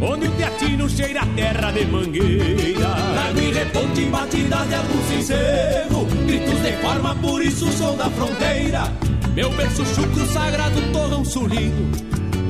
Onde 0.00 0.26
o 0.26 0.30
teatino 0.32 0.88
cheira 0.88 1.20
a 1.20 1.26
terra 1.26 1.70
de 1.70 1.86
mangueira. 1.86 2.94
Trago 3.14 3.38
em 3.38 3.52
reponte 3.52 4.04
batidas 4.06 4.68
de 4.68 4.74
algum 4.74 5.02
sincero. 5.08 6.06
Gritos 6.26 6.62
de 6.62 6.72
forma, 6.82 7.14
por 7.16 7.42
isso 7.42 7.70
sou 7.72 7.96
da 7.96 8.10
fronteira. 8.10 8.92
Meu 9.34 9.50
berço 9.50 9.84
chucro 9.86 10.26
sagrado 10.26 10.80
torrão 10.92 11.24
sulino. 11.24 11.90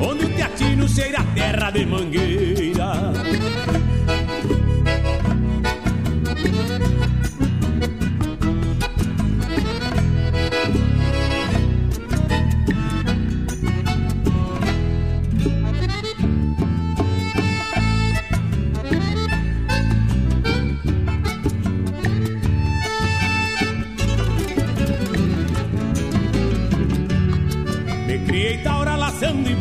Onde 0.00 0.24
o 0.24 0.34
teatino 0.34 0.88
cheira 0.88 1.18
a 1.20 1.24
terra 1.34 1.70
de 1.70 1.86
mangueira 1.86 3.12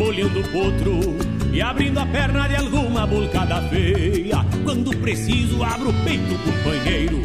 laçando 0.01 0.13
e 0.19 0.29
bolhando 0.31 0.39
o 0.39 0.43
potro 0.49 0.99
E 1.53 1.61
abrindo 1.61 1.99
a 1.99 2.05
perna 2.05 2.47
de 2.47 2.55
alguma 2.55 3.05
bulcada 3.05 3.61
feia. 3.69 4.45
Quando 4.63 4.95
preciso 4.97 5.63
abro 5.63 5.89
o 5.89 5.93
peito, 6.03 6.35
companheiro 6.43 7.21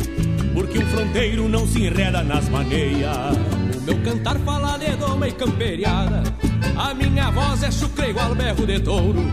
Porque 0.54 0.78
um 0.78 0.86
fronteiro 0.86 1.48
não 1.48 1.66
se 1.66 1.82
enreda 1.84 2.22
nas 2.22 2.48
maneias. 2.48 3.36
O 3.76 3.80
meu 3.82 4.00
cantar 4.02 4.38
fala 4.40 4.78
de 4.78 4.96
doma 4.96 5.28
e 5.28 5.32
camperiada. 5.32 6.22
A 6.76 6.94
minha 6.94 7.30
voz 7.30 7.62
é 7.62 7.70
chucre 7.70 8.10
igual 8.10 8.34
berro 8.34 8.66
de 8.66 8.80
touro. 8.80 9.30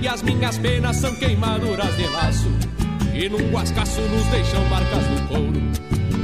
E 0.00 0.08
as 0.08 0.22
minhas 0.22 0.56
penas 0.58 0.96
são 0.96 1.14
queimaduras 1.16 1.96
de 1.96 2.06
laço. 2.06 2.48
E 3.12 3.28
num 3.28 3.50
guascaço 3.50 4.00
nos 4.00 4.26
deixam 4.26 4.64
marcas 4.66 5.06
no 5.08 5.28
couro. 5.28 5.60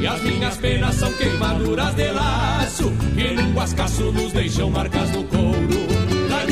E 0.01 0.07
as 0.07 0.23
minhas 0.23 0.57
penas 0.59 0.95
são 0.95 1.13
queimaduras 1.15 1.95
de 1.95 2.11
laço. 2.13 2.93
Que 3.15 3.35
num 3.35 3.53
guascaço 3.53 4.13
nos 4.13 4.33
deixam 4.33 4.71
marcas 4.71 5.11
no 5.11 5.25
couro 5.25 5.66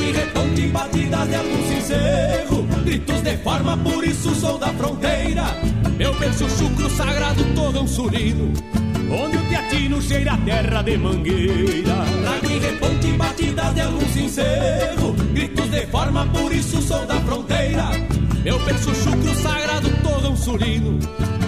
Em 0.05 0.13
reponte 0.13 0.69
batidas 0.69 1.29
de 1.29 1.35
algum 1.35 1.67
sincero 1.67 2.63
Gritos 2.85 3.23
de 3.23 3.37
forma, 3.39 3.75
por 3.79 4.05
isso 4.05 4.35
sou 4.35 4.59
da 4.59 4.69
fronteira. 4.75 5.45
Meu 5.97 6.13
berço 6.19 6.47
chucro 6.51 6.91
sagrado 6.91 7.43
torrão 7.55 7.89
sulino 7.89 8.53
Onde 9.11 9.39
o 9.39 9.49
teatino 9.49 10.03
cheira 10.03 10.33
a 10.33 10.37
terra 10.39 10.83
de 10.83 10.99
mangueira. 10.99 12.05
Trago 12.23 12.47
em 12.53 12.59
reponte 12.59 13.13
batidas 13.13 13.75
de 13.75 13.81
algum 13.81 14.07
sincero 14.09 15.13
Gritos 15.33 15.71
de 15.71 15.87
forma, 15.87 16.27
por 16.27 16.53
isso 16.53 16.83
sou 16.83 17.07
da 17.07 17.19
fronteira. 17.21 17.89
Meu 18.45 18.59
berço 18.59 18.95
chucro 18.95 19.35
sagrado 19.37 19.89
torrão 20.03 20.37
sulino 20.37 20.99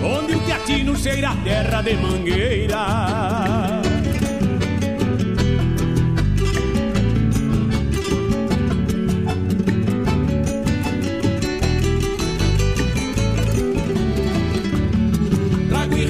Onde 0.02 0.34
o 0.34 0.40
teatino 0.40 0.96
cheira 0.96 1.28
a 1.28 1.36
terra 1.36 1.82
de 1.82 1.94
mangueira 1.96 3.85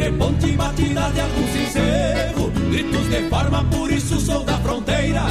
Reponte 0.07 0.53
batidas 0.53 1.15
de 1.15 1.21
algum 1.21 1.47
sincero 1.49 2.53
Gritos 2.71 3.09
de 3.11 3.29
forma, 3.29 3.65
por 3.65 3.91
isso 3.91 4.21
sou 4.21 4.45
da 4.45 4.57
fronteira. 4.59 5.25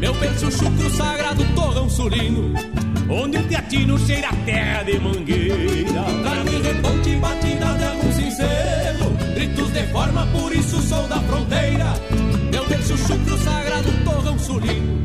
Meu 0.00 0.14
berço 0.14 0.50
chucro 0.50 0.88
sagrado 0.96 1.44
torrão 1.54 1.90
sulino. 1.90 2.54
Onde 3.10 3.36
o 3.36 3.42
teatino 3.46 3.98
cheira 3.98 4.28
a 4.28 4.36
terra 4.46 4.82
de 4.82 4.98
mangueira. 4.98 6.04
Reponte 6.62 7.16
batidas 7.16 7.76
de 7.76 7.84
algum 7.84 8.12
sincero 8.14 9.04
Gritos 9.34 9.70
de 9.74 9.82
forma, 9.92 10.26
por 10.28 10.54
isso 10.54 10.80
sou 10.80 11.06
da 11.06 11.20
fronteira. 11.20 11.92
Meu 12.50 12.66
berço 12.66 12.96
chucro 12.96 13.36
sagrado 13.36 13.92
torrão 14.06 14.38
sulino. 14.38 15.04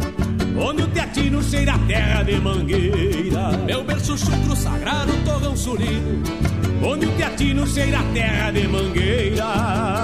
Onde 0.62 0.84
o 0.84 0.88
teatino 0.88 1.44
cheira 1.44 1.74
a 1.74 1.80
terra 1.80 2.24
de 2.24 2.40
mangueira. 2.40 3.50
Meu 3.66 3.84
berço 3.84 4.18
chucro 4.18 4.56
sagrado 4.56 5.12
torrão 5.26 5.58
sulino 5.58 6.59
Onde 6.82 7.06
o 7.06 7.12
teatino 7.18 7.68
cheira 7.68 8.00
a 8.00 8.04
terra 8.14 8.52
de 8.52 8.68
mangueira 8.68 10.00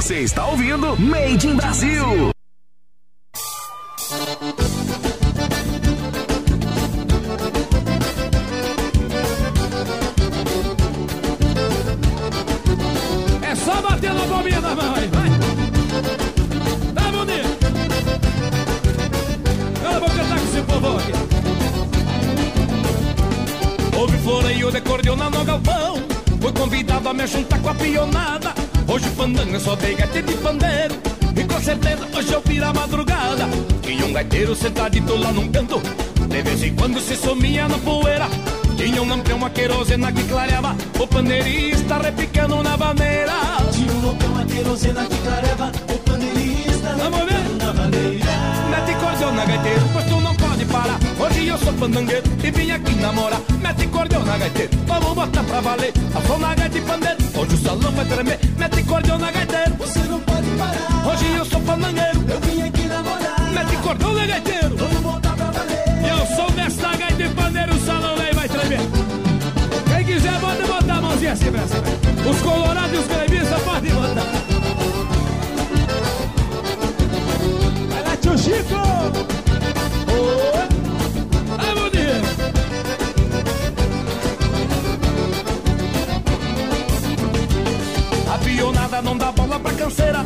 Você 0.00 0.20
está 0.20 0.46
ouvindo 0.46 0.98
Made 0.98 1.46
in 1.46 1.56
Brasil. 1.56 2.30
Num 35.32 35.48
canto. 35.50 35.80
De 36.28 36.42
vez 36.42 36.62
em 36.62 36.74
quando 36.74 37.00
se 37.00 37.16
sumia 37.16 37.68
na 37.68 37.78
poeira. 37.78 38.28
Tinha 38.76 39.02
um 39.02 39.08
lampião, 39.08 39.36
uma 39.36 39.50
querosena 39.50 40.10
que 40.12 40.22
clareava. 40.24 40.76
O 40.98 41.06
pandeirista 41.06 41.98
repicando 41.98 42.62
na 42.62 42.76
vaneira 42.76 43.32
Tinha 43.72 43.92
um 43.92 44.06
lampião, 44.06 44.32
uma 44.32 44.44
querosena 44.44 45.04
que 45.04 45.16
clareava. 45.18 45.72
O 45.92 45.98
pandeirista 45.98 46.88
ver? 46.94 47.62
na 47.62 47.72
vaneira 47.72 48.30
Mete 48.70 48.94
cordiona, 48.98 49.44
gaiteiro, 49.44 49.82
pois 49.92 50.04
tu 50.06 50.20
não 50.20 50.34
pode 50.34 50.64
parar. 50.64 50.98
Hoje 51.18 51.46
eu 51.46 51.58
sou 51.58 51.72
pandangueiro 51.74 52.22
e 52.42 52.50
vim 52.50 52.70
aqui 52.70 52.94
namorar. 52.94 53.40
Mete 53.60 53.86
cordiona, 53.88 54.38
gaiteiro, 54.38 54.70
vamos 54.86 55.14
botar 55.14 55.44
pra 55.44 55.60
valer. 55.60 55.92
A 56.14 56.20
som 56.26 56.38
na 56.38 56.54
gaita 56.54 56.78
e 56.78 56.80
pandeiro, 56.80 57.18
hoje 57.36 57.54
o 57.54 57.58
salão 57.58 57.92
vai 57.92 58.04
tremer. 58.06 58.38
Mete 58.56 58.82
cordiona, 58.84 59.30
gaiteiro, 59.30 59.74
você 59.76 59.98
não 60.00 60.20
pode 60.20 60.50
parar. 60.56 61.08
Hoje 61.08 61.36
eu 61.36 61.44
sou 61.44 61.60
pandangueiro, 61.60 62.24
eu 62.28 62.40
vim 62.40 62.62
aqui 62.62 62.82
namorar. 62.82 63.52
Mete 63.52 63.76
cordiona, 63.76 64.26
gaiteiro, 64.26 64.76
botar 71.30 71.34
a 71.34 71.34
mãozinha 71.34 71.34
assim 71.34 71.52
pra 71.52 71.66
cima 71.66 72.30
Os 72.30 72.40
colorados 72.40 72.92
e 72.92 72.96
os 72.96 73.06
grevistas 73.06 73.62
podem 73.62 73.92
botar 73.92 74.26
Vai 77.88 78.02
lá, 78.02 78.16
tio 78.16 78.38
Chico! 78.38 78.80
Bonito! 81.74 82.50
Não 89.02 89.16
dá 89.16 89.32
bola 89.32 89.58
pra 89.58 89.72
canseira. 89.72 90.22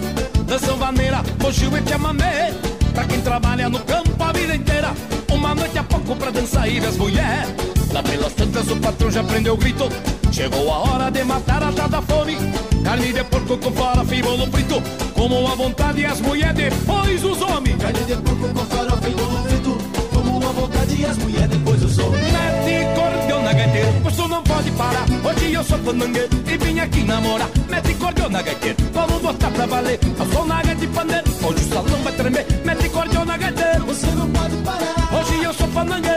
Dançam 0.46 0.76
vaneira, 0.76 1.22
bugio 1.38 1.70
e 1.78 1.88
chamamé 1.88 2.52
Pra 2.92 3.04
quem 3.04 3.20
trabalha 3.20 3.68
no 3.68 3.78
campo 3.78 4.20
a 4.20 4.32
vida 4.32 4.56
inteira. 4.56 4.92
Uma 5.30 5.54
noite 5.54 5.78
a 5.78 5.84
pouco 5.84 6.16
pra 6.16 6.30
dançar 6.30 6.68
e 6.68 6.80
ver 6.80 6.88
as 6.88 6.96
mulher. 6.96 7.46
Lá 7.92 8.02
pelas 8.02 8.32
tantas 8.32 8.68
o 8.68 8.76
patrão 8.76 9.10
já 9.12 9.22
prendeu 9.22 9.54
o 9.54 9.56
grito 9.56 9.88
Chegou 10.34 10.68
a 10.68 10.78
hora 10.78 11.10
de 11.12 11.22
matar 11.22 11.62
a 11.62 11.70
tal 11.70 11.88
da 11.88 12.02
fome. 12.02 12.36
Carne 12.82 13.12
de 13.12 13.22
porco 13.22 13.56
com 13.56 13.70
farofa 13.70 14.14
e 14.16 14.20
bolo 14.20 14.50
frito. 14.50 14.82
Como 15.14 15.46
a 15.46 15.54
vontade 15.54 16.00
e 16.00 16.06
as 16.06 16.20
mulheres 16.20 16.56
depois 16.56 17.24
os 17.24 17.40
homens. 17.40 17.80
Carne 17.80 18.00
de 18.00 18.16
porco 18.16 18.48
com 18.48 18.64
farofa 18.66 19.08
e 19.08 19.14
bolo 19.14 19.44
frito. 19.44 19.78
Como 20.12 20.48
a 20.48 20.52
vontade 20.52 21.00
e 21.00 21.06
as 21.06 21.18
mulheres 21.18 21.48
depois 21.48 21.84
os 21.84 21.98
homens. 22.00 22.32
Mete 22.32 22.84
cordiona 22.96 23.52
gaiteiro, 23.52 23.94
pois 24.02 24.16
tu 24.16 24.26
não 24.26 24.42
pode 24.42 24.70
parar. 24.72 25.04
Hoje 25.24 25.52
eu 25.52 25.62
sou 25.62 25.78
pandangueiro 25.78 26.30
e 26.52 26.56
vim 26.56 26.80
aqui 26.80 27.04
namorar. 27.04 27.48
Mete 27.68 27.94
cordiona 27.94 28.42
gaiteiro, 28.42 28.76
vamos 28.92 29.22
botar 29.22 29.50
pra 29.52 29.66
valer. 29.66 30.00
A 30.18 30.34
som 30.34 30.44
na 30.46 30.62
gaita 30.62 30.84
e 30.84 30.88
pandeiro, 30.88 31.30
hoje 31.44 31.64
o 31.64 31.68
salão 31.68 32.02
vai 32.02 32.12
tremer. 32.12 32.46
Mete 32.64 32.88
cordiona 32.88 33.36
gaiteiro, 33.36 33.86
você 33.86 34.06
não 34.06 34.28
pode 34.30 34.56
parar. 34.56 35.14
Hoje 35.14 35.44
eu 35.44 35.54
sou 35.54 35.68
pandangueiro, 35.68 36.13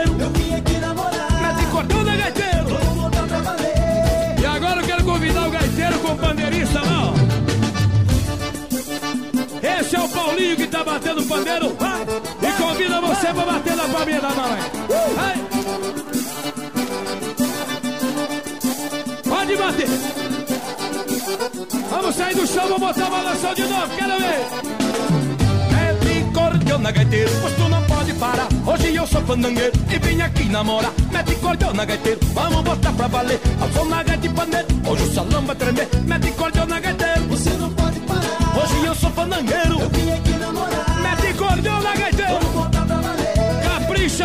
Paulinho 9.96 10.56
que 10.56 10.66
tá 10.66 10.84
batendo 10.84 11.22
pandeiro, 11.24 11.74
vai! 11.78 12.02
E 12.02 12.62
convida 12.62 13.00
você 13.00 13.26
pra 13.32 13.44
bater 13.46 13.74
na 13.74 13.88
palminha 13.88 14.20
da 14.20 14.28
vai! 14.28 14.60
Pode 19.26 19.56
bater! 19.56 19.88
Vamos 21.90 22.14
sair 22.16 22.34
do 22.34 22.46
chão, 22.46 22.68
vamos 22.68 22.80
botar 22.80 23.08
lanção 23.08 23.54
de 23.54 23.62
novo, 23.62 23.96
quero 23.96 24.18
ver! 24.18 24.68
cordiona 26.78 26.92
gaiteiro, 26.92 27.30
pois 27.40 27.54
tu 27.54 27.68
não 27.68 27.82
pode 27.84 28.12
parar. 28.14 28.48
Hoje 28.66 28.94
eu 28.94 29.06
sou 29.06 29.20
fandangueiro 29.22 29.72
e 29.90 29.98
vim 29.98 30.20
aqui 30.20 30.44
namorar. 30.44 30.92
Mete 31.12 31.34
cordiona 31.36 31.84
gaiteiro, 31.84 32.20
vamos 32.34 32.62
botar 32.62 32.92
pra 32.92 33.06
valer. 33.08 33.40
Ao 33.60 33.68
som 33.72 33.84
na 33.86 34.02
gaita 34.02 34.30
pandeiro, 34.30 34.66
hoje 34.86 35.02
o 35.04 35.14
salão 35.14 35.42
vai 35.42 35.56
tremer. 35.56 35.88
Mete 36.06 36.30
cordiona 36.32 36.57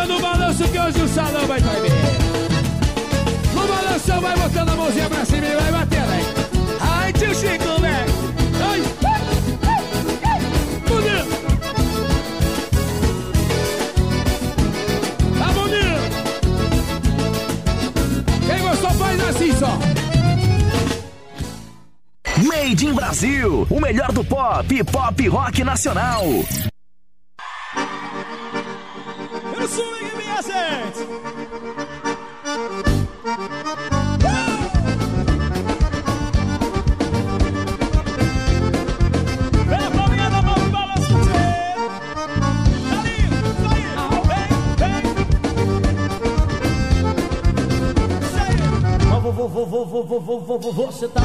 No 0.06 0.20
balanço 0.20 0.64
que 0.68 0.78
hoje 0.78 1.02
o 1.02 1.08
salão 1.08 1.46
vai 1.46 1.60
tremer. 1.60 1.90
No 3.54 3.66
balanço 3.66 4.20
vai 4.20 4.36
botando 4.36 4.68
a 4.68 4.76
mãozinha 4.76 5.08
pra 5.08 5.24
cima 5.24 5.46
e 5.46 5.54
vai 5.56 5.72
batendo, 5.72 6.12
hein? 6.12 6.24
Ai, 6.80 7.12
tio 7.12 7.34
Chico, 7.34 7.80
velho. 7.80 8.14
Ai, 8.70 8.82
assim 19.34 19.52
só. 19.58 19.78
Made 22.44 22.86
in 22.86 22.94
Brasil, 22.94 23.66
o 23.68 23.80
melhor 23.80 24.12
do 24.12 24.24
pop 24.24 24.84
pop 24.84 25.28
rock 25.28 25.64
nacional. 25.64 26.22
Você 50.60 51.08
tava 51.08 51.23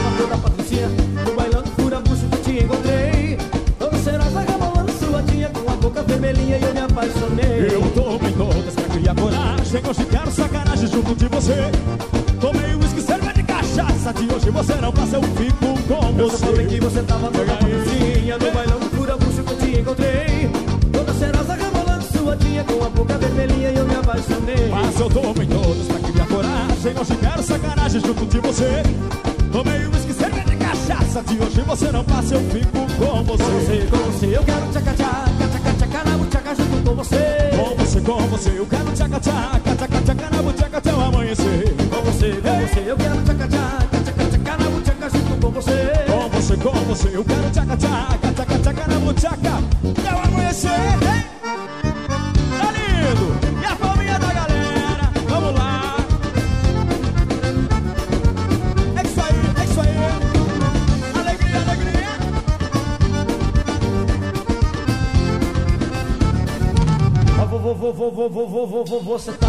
Você 68.30 69.32
tava 69.34 69.49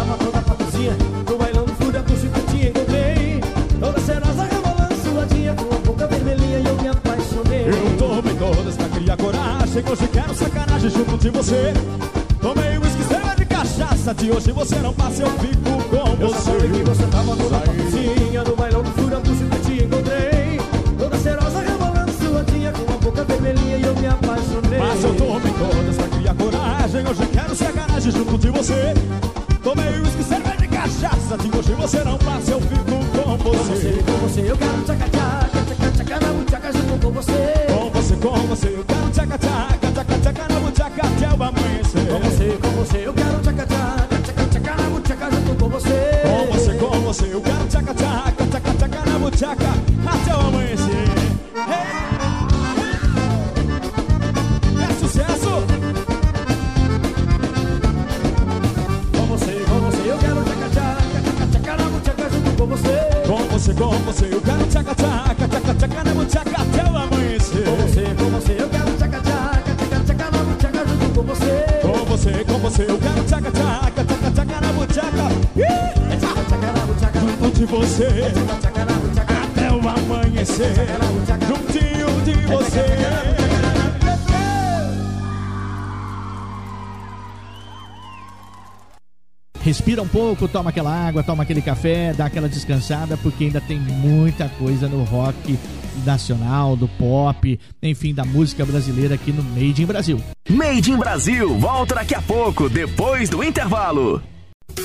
Respira 89.71 90.01
um 90.01 90.07
pouco, 90.07 90.49
toma 90.49 90.69
aquela 90.69 90.93
água, 90.93 91.23
toma 91.23 91.43
aquele 91.43 91.61
café, 91.61 92.11
dá 92.11 92.25
aquela 92.25 92.49
descansada, 92.49 93.15
porque 93.15 93.45
ainda 93.45 93.61
tem 93.61 93.79
muita 93.79 94.49
coisa 94.49 94.85
no 94.89 95.01
rock 95.05 95.57
nacional, 96.05 96.75
do 96.75 96.89
pop, 96.89 97.57
enfim, 97.81 98.13
da 98.13 98.25
música 98.25 98.65
brasileira 98.65 99.15
aqui 99.15 99.31
no 99.31 99.41
Made 99.41 99.81
in 99.81 99.85
Brasil. 99.85 100.21
Made 100.49 100.91
in 100.91 100.97
Brasil 100.97 101.57
volta 101.57 101.95
daqui 101.95 102.13
a 102.13 102.21
pouco, 102.21 102.67
depois 102.67 103.29
do 103.29 103.41
intervalo. 103.41 104.21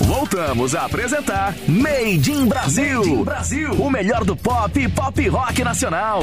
Voltamos 0.03 0.73
a 0.77 0.85
apresentar 0.85 1.57
Made 1.67 2.31
in 2.31 2.47
Brasil, 2.47 3.01
Made 3.01 3.11
in 3.11 3.25
Brasil, 3.25 3.73
o 3.73 3.91
melhor 3.91 4.25
do 4.25 4.37
pop 4.37 4.79
e 4.79 4.89
pop 4.89 5.29
rock 5.29 5.65
nacional. 5.65 6.23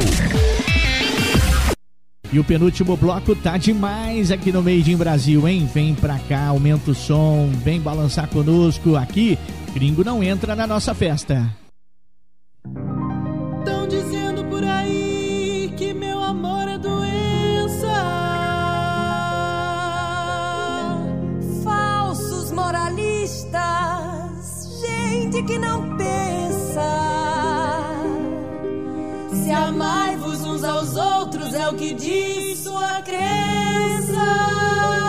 E 2.33 2.39
o 2.39 2.43
penúltimo 2.43 2.97
bloco 2.97 3.35
tá 3.35 3.57
demais 3.57 4.31
aqui 4.31 4.51
no 4.51 4.63
Made 4.63 4.91
in 4.91 4.97
Brasil, 4.97 5.47
hein? 5.47 5.69
Vem 5.71 5.93
pra 5.93 6.17
cá, 6.17 6.47
aumenta 6.47 6.89
o 6.89 6.95
som, 6.95 7.47
vem 7.63 7.79
balançar 7.79 8.27
conosco. 8.27 8.95
Aqui, 8.95 9.37
gringo 9.71 10.03
não 10.03 10.23
entra 10.23 10.55
na 10.55 10.65
nossa 10.65 10.95
festa. 10.95 11.47
Tão 13.63 13.87
dizendo 13.87 14.43
por 14.45 14.63
aí 14.63 15.71
que 15.77 15.93
meu 15.93 16.23
amor 16.23 16.67
é 16.67 16.79
doença. 16.79 17.93
Falsos 21.63 22.51
moralistas, 22.51 23.51
gente 24.81 25.43
que 25.43 25.59
não 25.59 25.95
pensa. 25.97 26.32
aos 30.63 30.95
outros, 30.95 31.53
é 31.53 31.67
o 31.67 31.73
que 31.73 31.93
diz 31.93 32.59
sua 32.59 33.01
crença. 33.01 35.02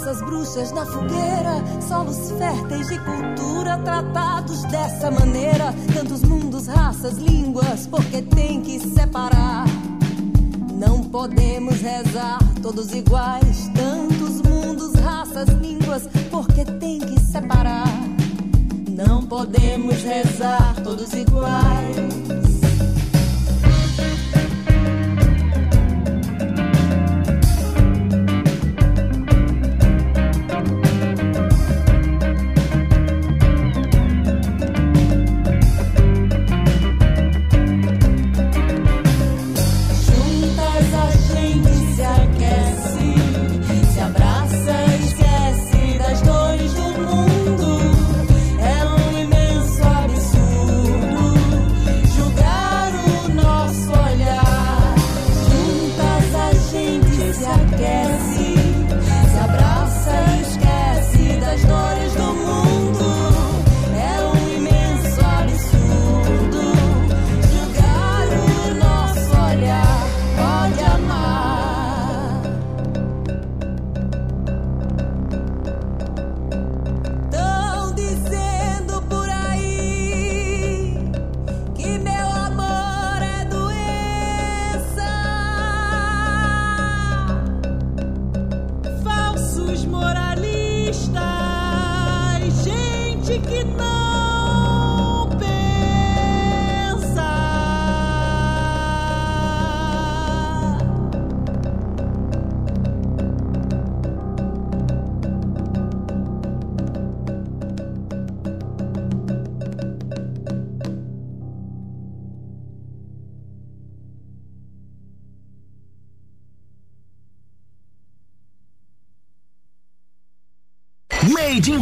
nossas 0.00 0.22
bruxas 0.22 0.72
na 0.72 0.86
fogueira, 0.86 1.62
solos 1.86 2.32
férteis 2.38 2.88
de 2.88 2.98
cultura 3.00 3.76
tratados 3.84 4.62
dessa 4.64 5.10
maneira. 5.10 5.74
Tantos 5.94 6.22
mundos, 6.22 6.66
raças, 6.66 7.18
línguas, 7.18 7.86
porque 7.86 8.22
tem 8.22 8.62
que 8.62 8.78
separar. 8.80 9.66
Não 10.74 11.04
podemos 11.04 11.80
rezar 11.82 12.38
todos 12.62 12.94
iguais, 12.94 13.70
tantos 13.74 14.40
mundos, 14.40 14.94
raças, 14.94 15.48
línguas, 15.60 16.08
porque 16.30 16.64
tem 16.64 16.98
que 17.00 17.20
separar. 17.20 17.92
Não 18.88 19.26
podemos 19.26 20.02
rezar 20.02 20.76
todos 20.82 21.12
iguais. 21.12 22.49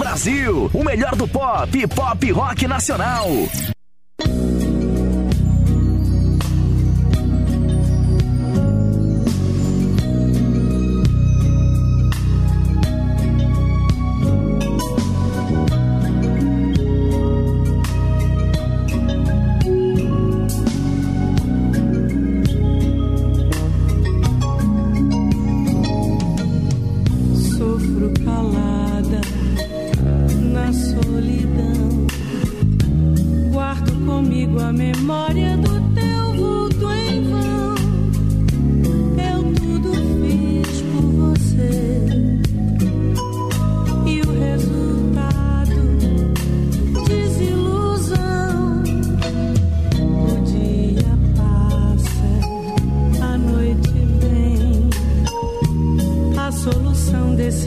Brasil, 0.09 0.71
o 0.73 0.83
melhor 0.83 1.15
do 1.15 1.29
pop, 1.29 1.87
pop 1.89 2.33
rock 2.33 2.67
nacional. 2.67 3.29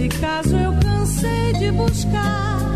Nesse 0.02 0.20
caso 0.20 0.58
eu 0.58 0.74
cansei 0.80 1.54
de 1.54 1.72
buscar. 1.72 2.74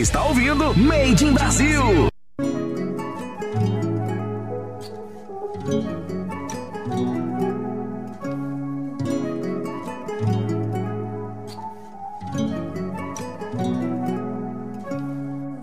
Está 0.00 0.24
ouvindo 0.24 0.72
Made 0.76 1.24
in 1.24 1.32
Brasil. 1.32 2.08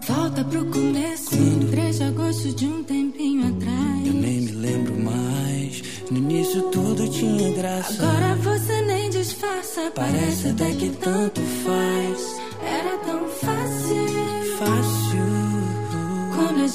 Volta 0.05 0.43
pro 0.43 0.65
começo, 0.65 1.29
3 1.71 1.97
de 1.97 2.03
agosto 2.03 2.55
de 2.55 2.65
um 2.65 2.83
tempinho 2.83 3.47
atrás. 3.47 4.07
Eu 4.07 4.13
nem 4.13 4.41
me 4.41 4.51
lembro 4.51 4.97
mais. 4.99 5.81
No 6.11 6.17
início 6.17 6.61
tudo 6.71 7.07
tinha 7.07 7.51
graça. 7.53 8.03
Agora 8.03 8.35
você 8.35 8.81
nem 8.81 9.09
disfarça, 9.09 9.91
Parece 9.95 10.49
até 10.49 10.71
que 10.73 10.89
tanto 10.89 11.41
faz. 11.41 11.94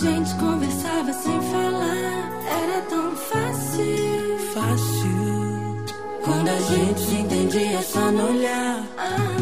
Gente 0.01 0.35
conversava 0.37 1.13
sem 1.13 1.41
falar, 1.43 2.31
era 2.63 2.81
tão 2.89 3.15
fácil. 3.17 4.39
Fácil. 4.55 5.85
Quando 6.25 6.49
a 6.49 6.59
gente 6.59 7.01
se 7.01 7.15
entendia 7.17 7.83
só 7.83 8.11
no 8.11 8.31
olhar. 8.31 8.83
Ah, 8.97 9.37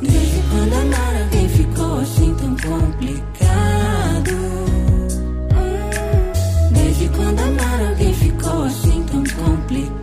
Desde 0.00 0.42
quando 0.50 0.72
amar 0.72 1.22
alguém 1.22 1.48
ficou 1.50 2.00
assim 2.00 2.34
tão 2.36 2.56
complicado. 2.56 4.36
Desde 6.72 7.08
quando 7.08 7.40
amar 7.40 7.88
alguém 7.88 8.14
ficou 8.14 8.62
assim 8.64 9.04
tão 9.10 9.24
complicado. 9.44 9.97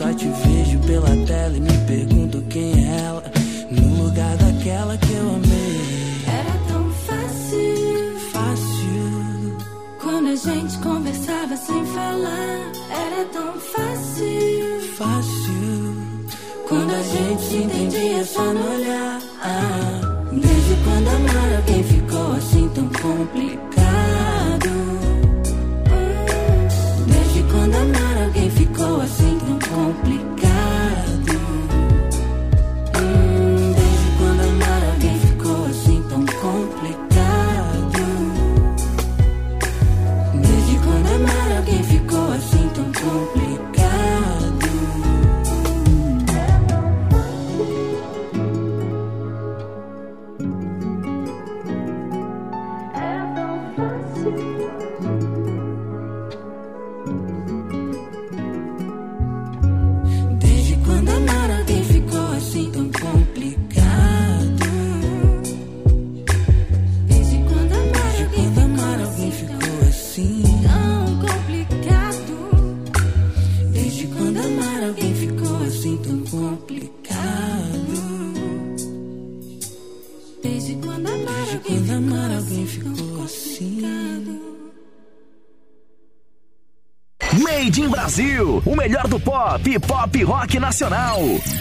Só 0.00 0.10
te 0.14 0.28
vejo 0.28 0.78
pela 0.86 1.14
tela 1.26 1.54
e 1.54 1.60
me 1.60 1.76
pergunto 1.86 2.40
quem 2.48 2.72
é 2.72 3.00
ela. 3.04 3.22
No 3.70 4.04
lugar 4.04 4.34
daquela 4.38 4.96
que 4.96 5.12
eu 5.12 5.28
amei. 5.28 6.24
era 6.26 6.54
tão 6.68 6.90
fácil. 7.06 8.18
Fácil. 8.32 9.58
Quando 10.02 10.28
a 10.28 10.36
gente 10.36 10.78
conversava 10.78 11.54
sem 11.54 11.84
falar, 11.84 12.72
era 12.88 13.24
tão 13.30 13.52
fácil. 13.60 14.80
Fácil. 14.96 16.30
Quando 16.66 16.94
a 16.94 17.02
gente 17.02 17.42
se 17.42 17.56
entendia 17.56 18.24
só 18.24 18.54
no 18.54 18.74
olhar. 18.74 19.20
Desde 20.32 20.76
quando 20.82 21.08
amar 21.08 21.56
alguém 21.56 21.82
ficou 21.84 22.32
assim 22.32 22.70
tão 22.74 22.88
complicado. 22.88 23.69
Pop 89.58 89.78
pop 89.80 90.16
rock 90.24 90.54
nacional. 90.60 91.59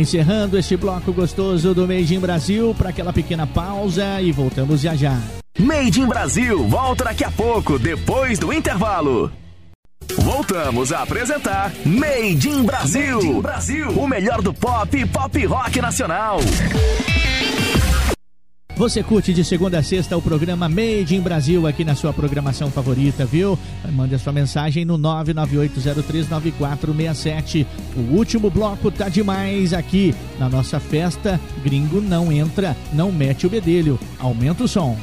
Encerrando 0.00 0.56
este 0.56 0.78
bloco 0.78 1.12
gostoso 1.12 1.74
do 1.74 1.86
Made 1.86 2.14
in 2.14 2.20
Brasil 2.20 2.74
para 2.74 2.88
aquela 2.88 3.12
pequena 3.12 3.46
pausa 3.46 4.18
e 4.22 4.32
voltamos 4.32 4.80
já 4.80 4.96
já. 4.96 5.20
Made 5.58 6.00
in 6.00 6.06
Brasil 6.06 6.66
volta 6.66 7.04
daqui 7.04 7.22
a 7.22 7.30
pouco, 7.30 7.78
depois 7.78 8.38
do 8.38 8.50
intervalo. 8.50 9.30
Voltamos 10.16 10.90
a 10.90 11.02
apresentar 11.02 11.70
Made 11.84 12.48
in 12.48 12.62
Brasil. 12.62 13.16
Made 13.16 13.26
in 13.26 13.40
Brasil, 13.42 13.88
o 13.90 14.08
melhor 14.08 14.40
do 14.40 14.54
pop 14.54 14.96
e 14.96 15.04
pop 15.04 15.44
rock 15.44 15.82
nacional. 15.82 16.40
Você 18.80 19.02
curte 19.02 19.34
de 19.34 19.44
segunda 19.44 19.80
a 19.80 19.82
sexta 19.82 20.16
o 20.16 20.22
programa 20.22 20.66
Made 20.66 21.14
in 21.14 21.20
Brasil 21.20 21.66
aqui 21.66 21.84
na 21.84 21.94
sua 21.94 22.14
programação 22.14 22.70
favorita, 22.70 23.26
viu? 23.26 23.58
Mande 23.92 24.14
a 24.14 24.18
sua 24.18 24.32
mensagem 24.32 24.86
no 24.86 24.96
998039467. 24.96 27.66
O 27.96 28.14
último 28.14 28.50
bloco 28.50 28.90
tá 28.90 29.08
demais 29.08 29.72
aqui. 29.72 30.14
Na 30.38 30.48
nossa 30.48 30.78
festa, 30.78 31.40
gringo 31.62 32.00
não 32.00 32.30
entra, 32.30 32.76
não 32.92 33.10
mete 33.10 33.46
o 33.46 33.50
bedelho. 33.50 33.98
Aumenta 34.18 34.64
o 34.64 34.68
som. 34.68 34.96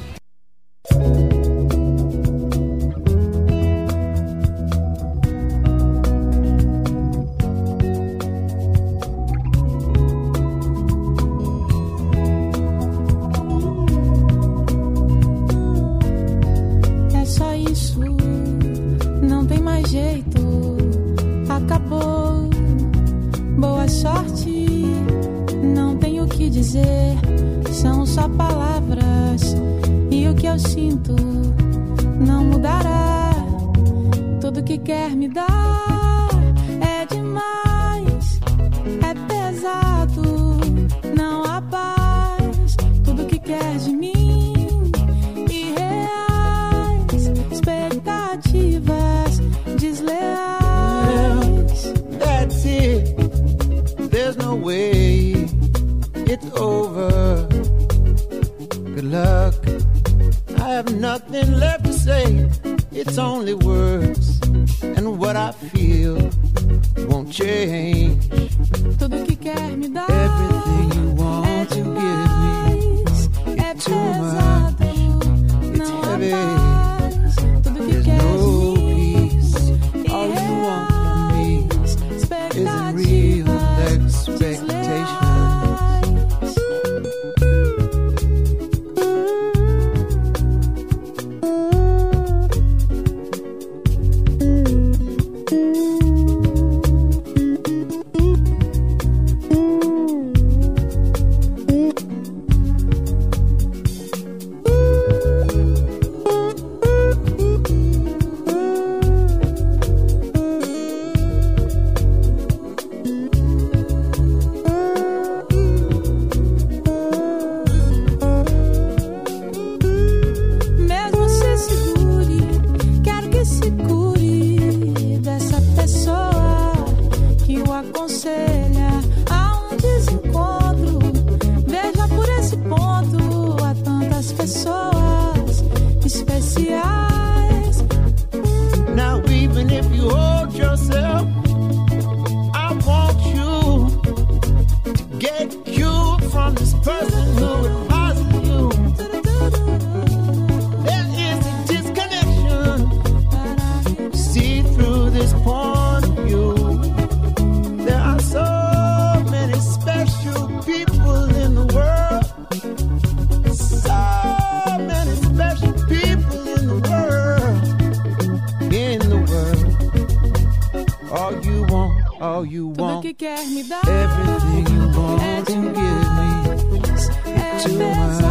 To 177.58 177.84
us. 177.86 178.27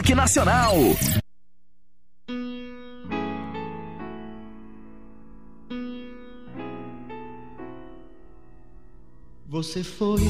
Rock 0.00 0.14
Nacional. 0.14 0.74
Você 9.46 9.84
foi 9.84 10.22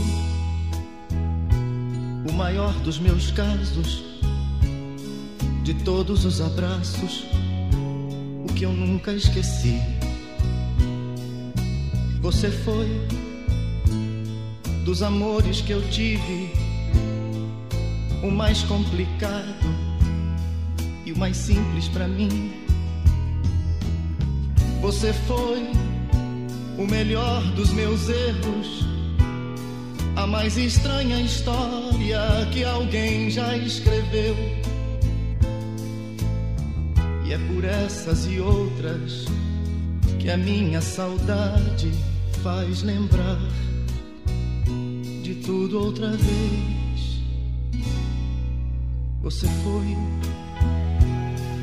o 2.29 2.33
maior 2.33 2.73
dos 2.81 2.99
meus 2.99 3.31
casos, 3.31 4.03
de 5.63 5.75
todos 5.85 6.25
os 6.25 6.41
abraços, 6.41 7.25
o 8.49 8.53
que 8.53 8.65
eu 8.65 8.73
nunca 8.73 9.13
esqueci. 9.13 9.81
Você 12.21 12.51
foi 12.51 12.89
dos 14.85 15.01
amores 15.01 15.61
que 15.61 15.71
eu 15.73 15.89
tive 15.91 16.60
o 18.23 18.31
mais 18.31 18.63
complicado 18.63 19.67
e 21.07 21.13
o 21.13 21.19
mais 21.19 21.37
simples 21.37 21.89
para 21.89 22.07
mim. 22.07 22.53
Você 24.83 25.13
foi 25.13 25.71
o 26.79 26.87
melhor 26.87 27.43
dos 27.53 27.73
meus 27.73 28.09
erros, 28.09 28.87
a 30.17 30.27
mais 30.27 30.57
estranha 30.57 31.21
história 31.21 32.21
que 32.53 32.65
alguém 32.65 33.31
já 33.31 33.57
escreveu. 33.57 34.37
E 37.27 37.33
é 37.33 37.39
por 37.53 37.65
essas 37.65 38.27
e 38.27 38.41
outras 38.41 39.27
que 40.19 40.31
a 40.31 40.37
minha 40.37 40.81
saudade 40.81 41.91
faz 42.43 42.83
lembrar 42.83 43.39
de 45.23 45.35
tudo 45.37 45.79
outra 45.85 46.11
vez. 46.11 46.80
Você 49.31 49.47
foi 49.63 49.97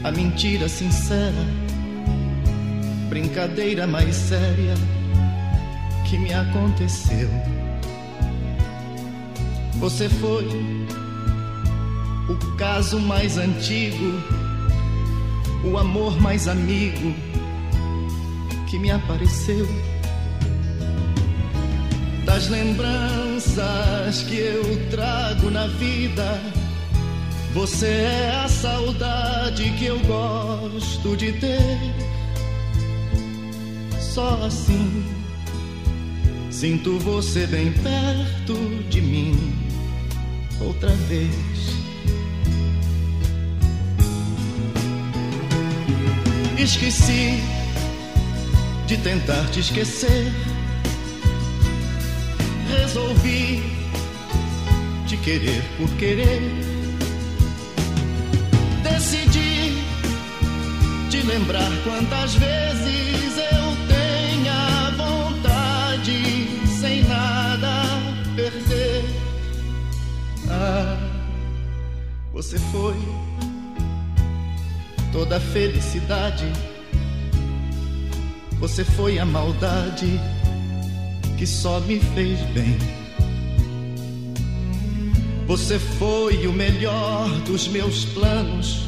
a 0.05 0.09
mentira 0.09 0.69
sincera, 0.69 1.45
brincadeira 3.09 3.85
mais 3.85 4.15
séria 4.15 4.73
que 6.09 6.17
me 6.17 6.33
aconteceu. 6.33 7.29
Você 9.81 10.07
foi 10.07 10.47
o 12.29 12.55
caso 12.55 13.01
mais 13.01 13.37
antigo, 13.37 14.13
o 15.65 15.77
amor 15.77 16.17
mais 16.21 16.47
amigo 16.47 17.13
que 18.69 18.79
me 18.79 18.91
apareceu. 18.91 19.67
Das 22.23 22.47
lembranças 22.47 24.23
que 24.23 24.37
eu 24.37 24.89
trago 24.89 25.51
na 25.51 25.67
vida, 25.67 26.56
você 27.57 27.87
é 27.87 28.41
a 28.45 28.47
saudade 28.47 29.71
que 29.79 29.85
eu 29.85 29.99
gosto 30.01 31.17
de 31.17 31.31
ter. 31.31 31.79
Só 33.99 34.43
assim 34.45 35.03
sinto 36.51 36.99
você 36.99 37.47
bem 37.47 37.73
perto 37.73 38.53
de 38.91 39.01
mim 39.01 39.55
outra 40.61 40.91
vez. 41.09 41.31
Esqueci 46.59 47.41
de 48.85 48.97
tentar 48.97 49.43
te 49.49 49.61
esquecer. 49.61 50.31
Resolvi 52.69 53.63
te 55.07 55.17
querer 55.17 55.63
por 55.79 55.89
querer. 55.97 56.76
Lembrar 61.27 61.69
quantas 61.83 62.35
vezes 62.35 63.37
eu 63.37 63.87
tenha 63.87 64.91
vontade 64.97 66.47
sem 66.79 67.03
nada 67.03 67.83
perder. 68.35 69.05
Ah, 70.49 70.97
você 72.33 72.57
foi 72.57 72.95
toda 75.11 75.37
a 75.37 75.39
felicidade 75.39 76.45
você 78.59 78.83
foi 78.83 79.19
a 79.19 79.25
maldade 79.25 80.19
que 81.37 81.45
só 81.45 81.79
me 81.81 81.99
fez 81.99 82.39
bem. 82.53 82.75
Você 85.45 85.77
foi 85.77 86.47
o 86.47 86.51
melhor 86.51 87.29
dos 87.41 87.67
meus 87.67 88.05
planos 88.05 88.87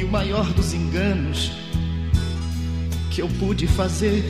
e 0.00 0.04
o 0.04 0.08
maior 0.08 0.50
dos 0.54 0.72
enganos 0.72 1.52
que 3.10 3.20
eu 3.20 3.28
pude 3.38 3.66
fazer. 3.66 4.24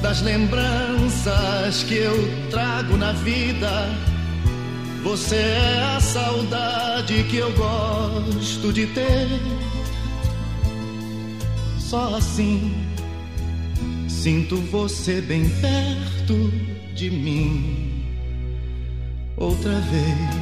Das 0.00 0.22
lembranças 0.22 1.82
que 1.82 1.96
eu 1.96 2.14
trago 2.50 2.96
na 2.96 3.12
vida, 3.12 3.88
você 5.02 5.36
é 5.36 5.96
a 5.96 6.00
saudade 6.00 7.24
que 7.24 7.38
eu 7.38 7.52
gosto 7.54 8.72
de 8.72 8.86
ter. 8.86 9.28
Só 11.78 12.14
assim 12.14 12.72
sinto 14.08 14.56
você 14.56 15.20
bem 15.20 15.48
perto 15.60 16.52
de 16.94 17.10
mim 17.10 18.04
outra 19.36 19.80
vez. 19.80 20.41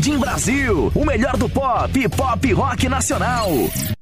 Made 0.00 0.12
in 0.12 0.18
Brasil, 0.18 0.90
o 0.94 1.04
melhor 1.04 1.36
do 1.36 1.46
pop, 1.46 2.08
pop 2.08 2.52
rock 2.54 2.88
nacional. 2.88 3.99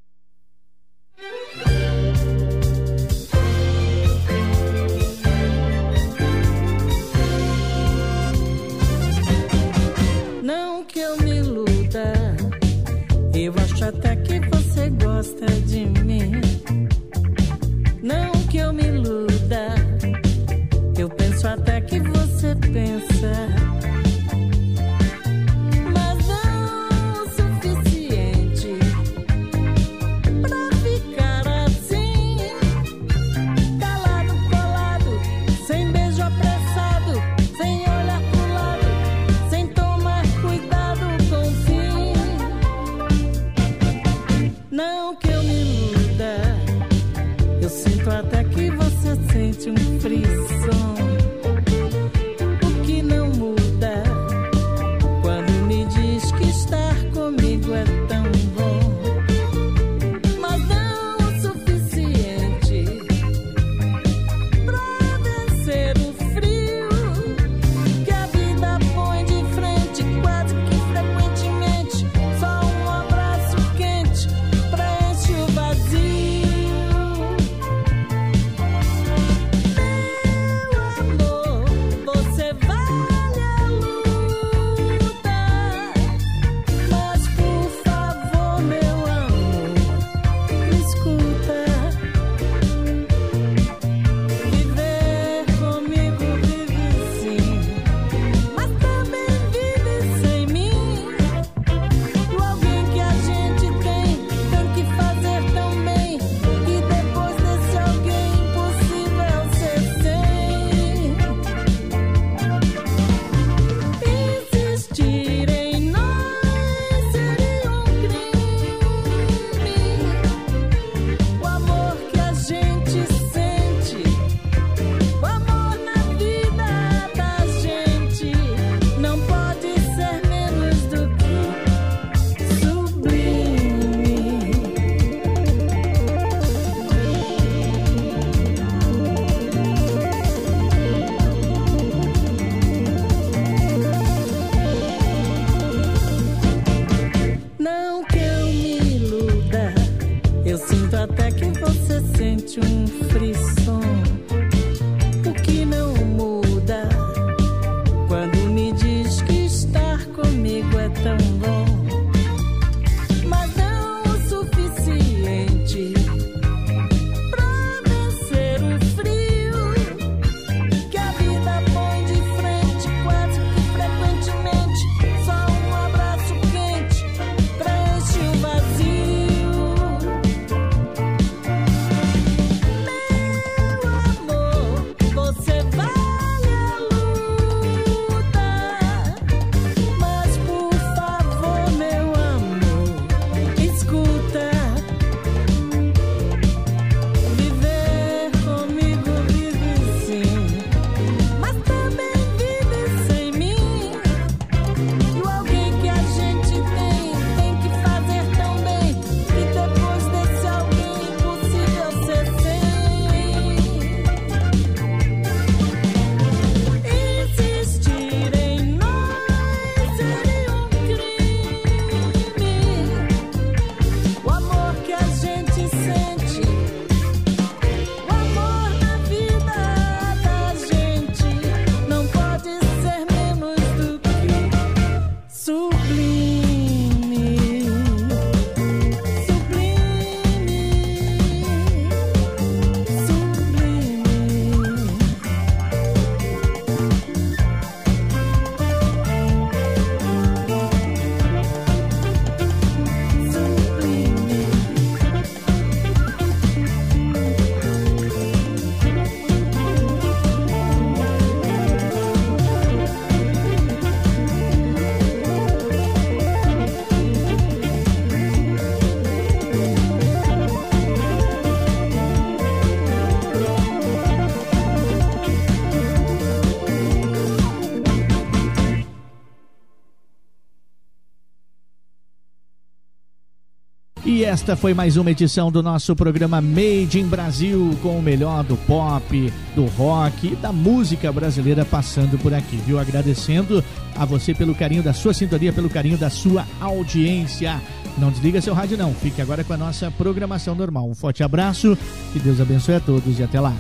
Esta 284.29 284.55
foi 284.55 284.75
mais 284.75 284.99
uma 284.99 285.11
edição 285.11 285.51
do 285.51 285.63
nosso 285.63 285.97
programa 285.97 286.39
Made 286.39 287.01
in 287.01 287.07
Brasil, 287.07 287.71
com 287.83 287.99
o 287.99 288.03
melhor 288.03 288.45
do 288.45 288.59
pop, 288.59 289.33
do 289.55 289.65
rock 289.65 290.33
e 290.33 290.37
da 290.37 290.53
música 290.53 291.11
brasileira 291.11 291.65
passando 291.65 292.19
por 292.19 292.35
aqui, 292.35 292.57
viu? 292.59 292.79
Agradecendo 292.79 293.65
a 293.97 294.05
você 294.05 294.35
pelo 294.35 294.55
carinho 294.55 294.83
da 294.83 294.93
sua 294.93 295.15
sintonia, 295.15 295.51
pelo 295.51 295.71
carinho 295.71 295.97
da 295.97 296.11
sua 296.11 296.47
audiência. 296.61 297.59
Não 297.97 298.11
desliga 298.11 298.43
seu 298.43 298.53
rádio 298.53 298.77
não, 298.77 298.93
fique 298.93 299.23
agora 299.23 299.43
com 299.43 299.55
a 299.55 299.57
nossa 299.57 299.91
programação 299.91 300.55
normal. 300.55 300.87
Um 300.87 300.95
forte 300.95 301.23
abraço, 301.23 301.77
que 302.13 302.19
Deus 302.19 302.39
abençoe 302.39 302.75
a 302.75 302.81
todos 302.81 303.19
e 303.19 303.23
até 303.23 303.41
lá. 303.41 303.55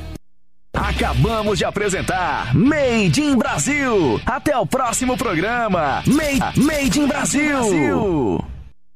Acabamos 0.74 1.56
de 1.56 1.64
apresentar 1.64 2.54
Made 2.54 3.22
in 3.22 3.38
Brasil. 3.38 4.20
Até 4.26 4.54
o 4.54 4.66
próximo 4.66 5.16
programa. 5.16 6.02
Made, 6.06 6.60
Made 6.60 7.00
in 7.00 7.06
Brasil. 7.06 8.44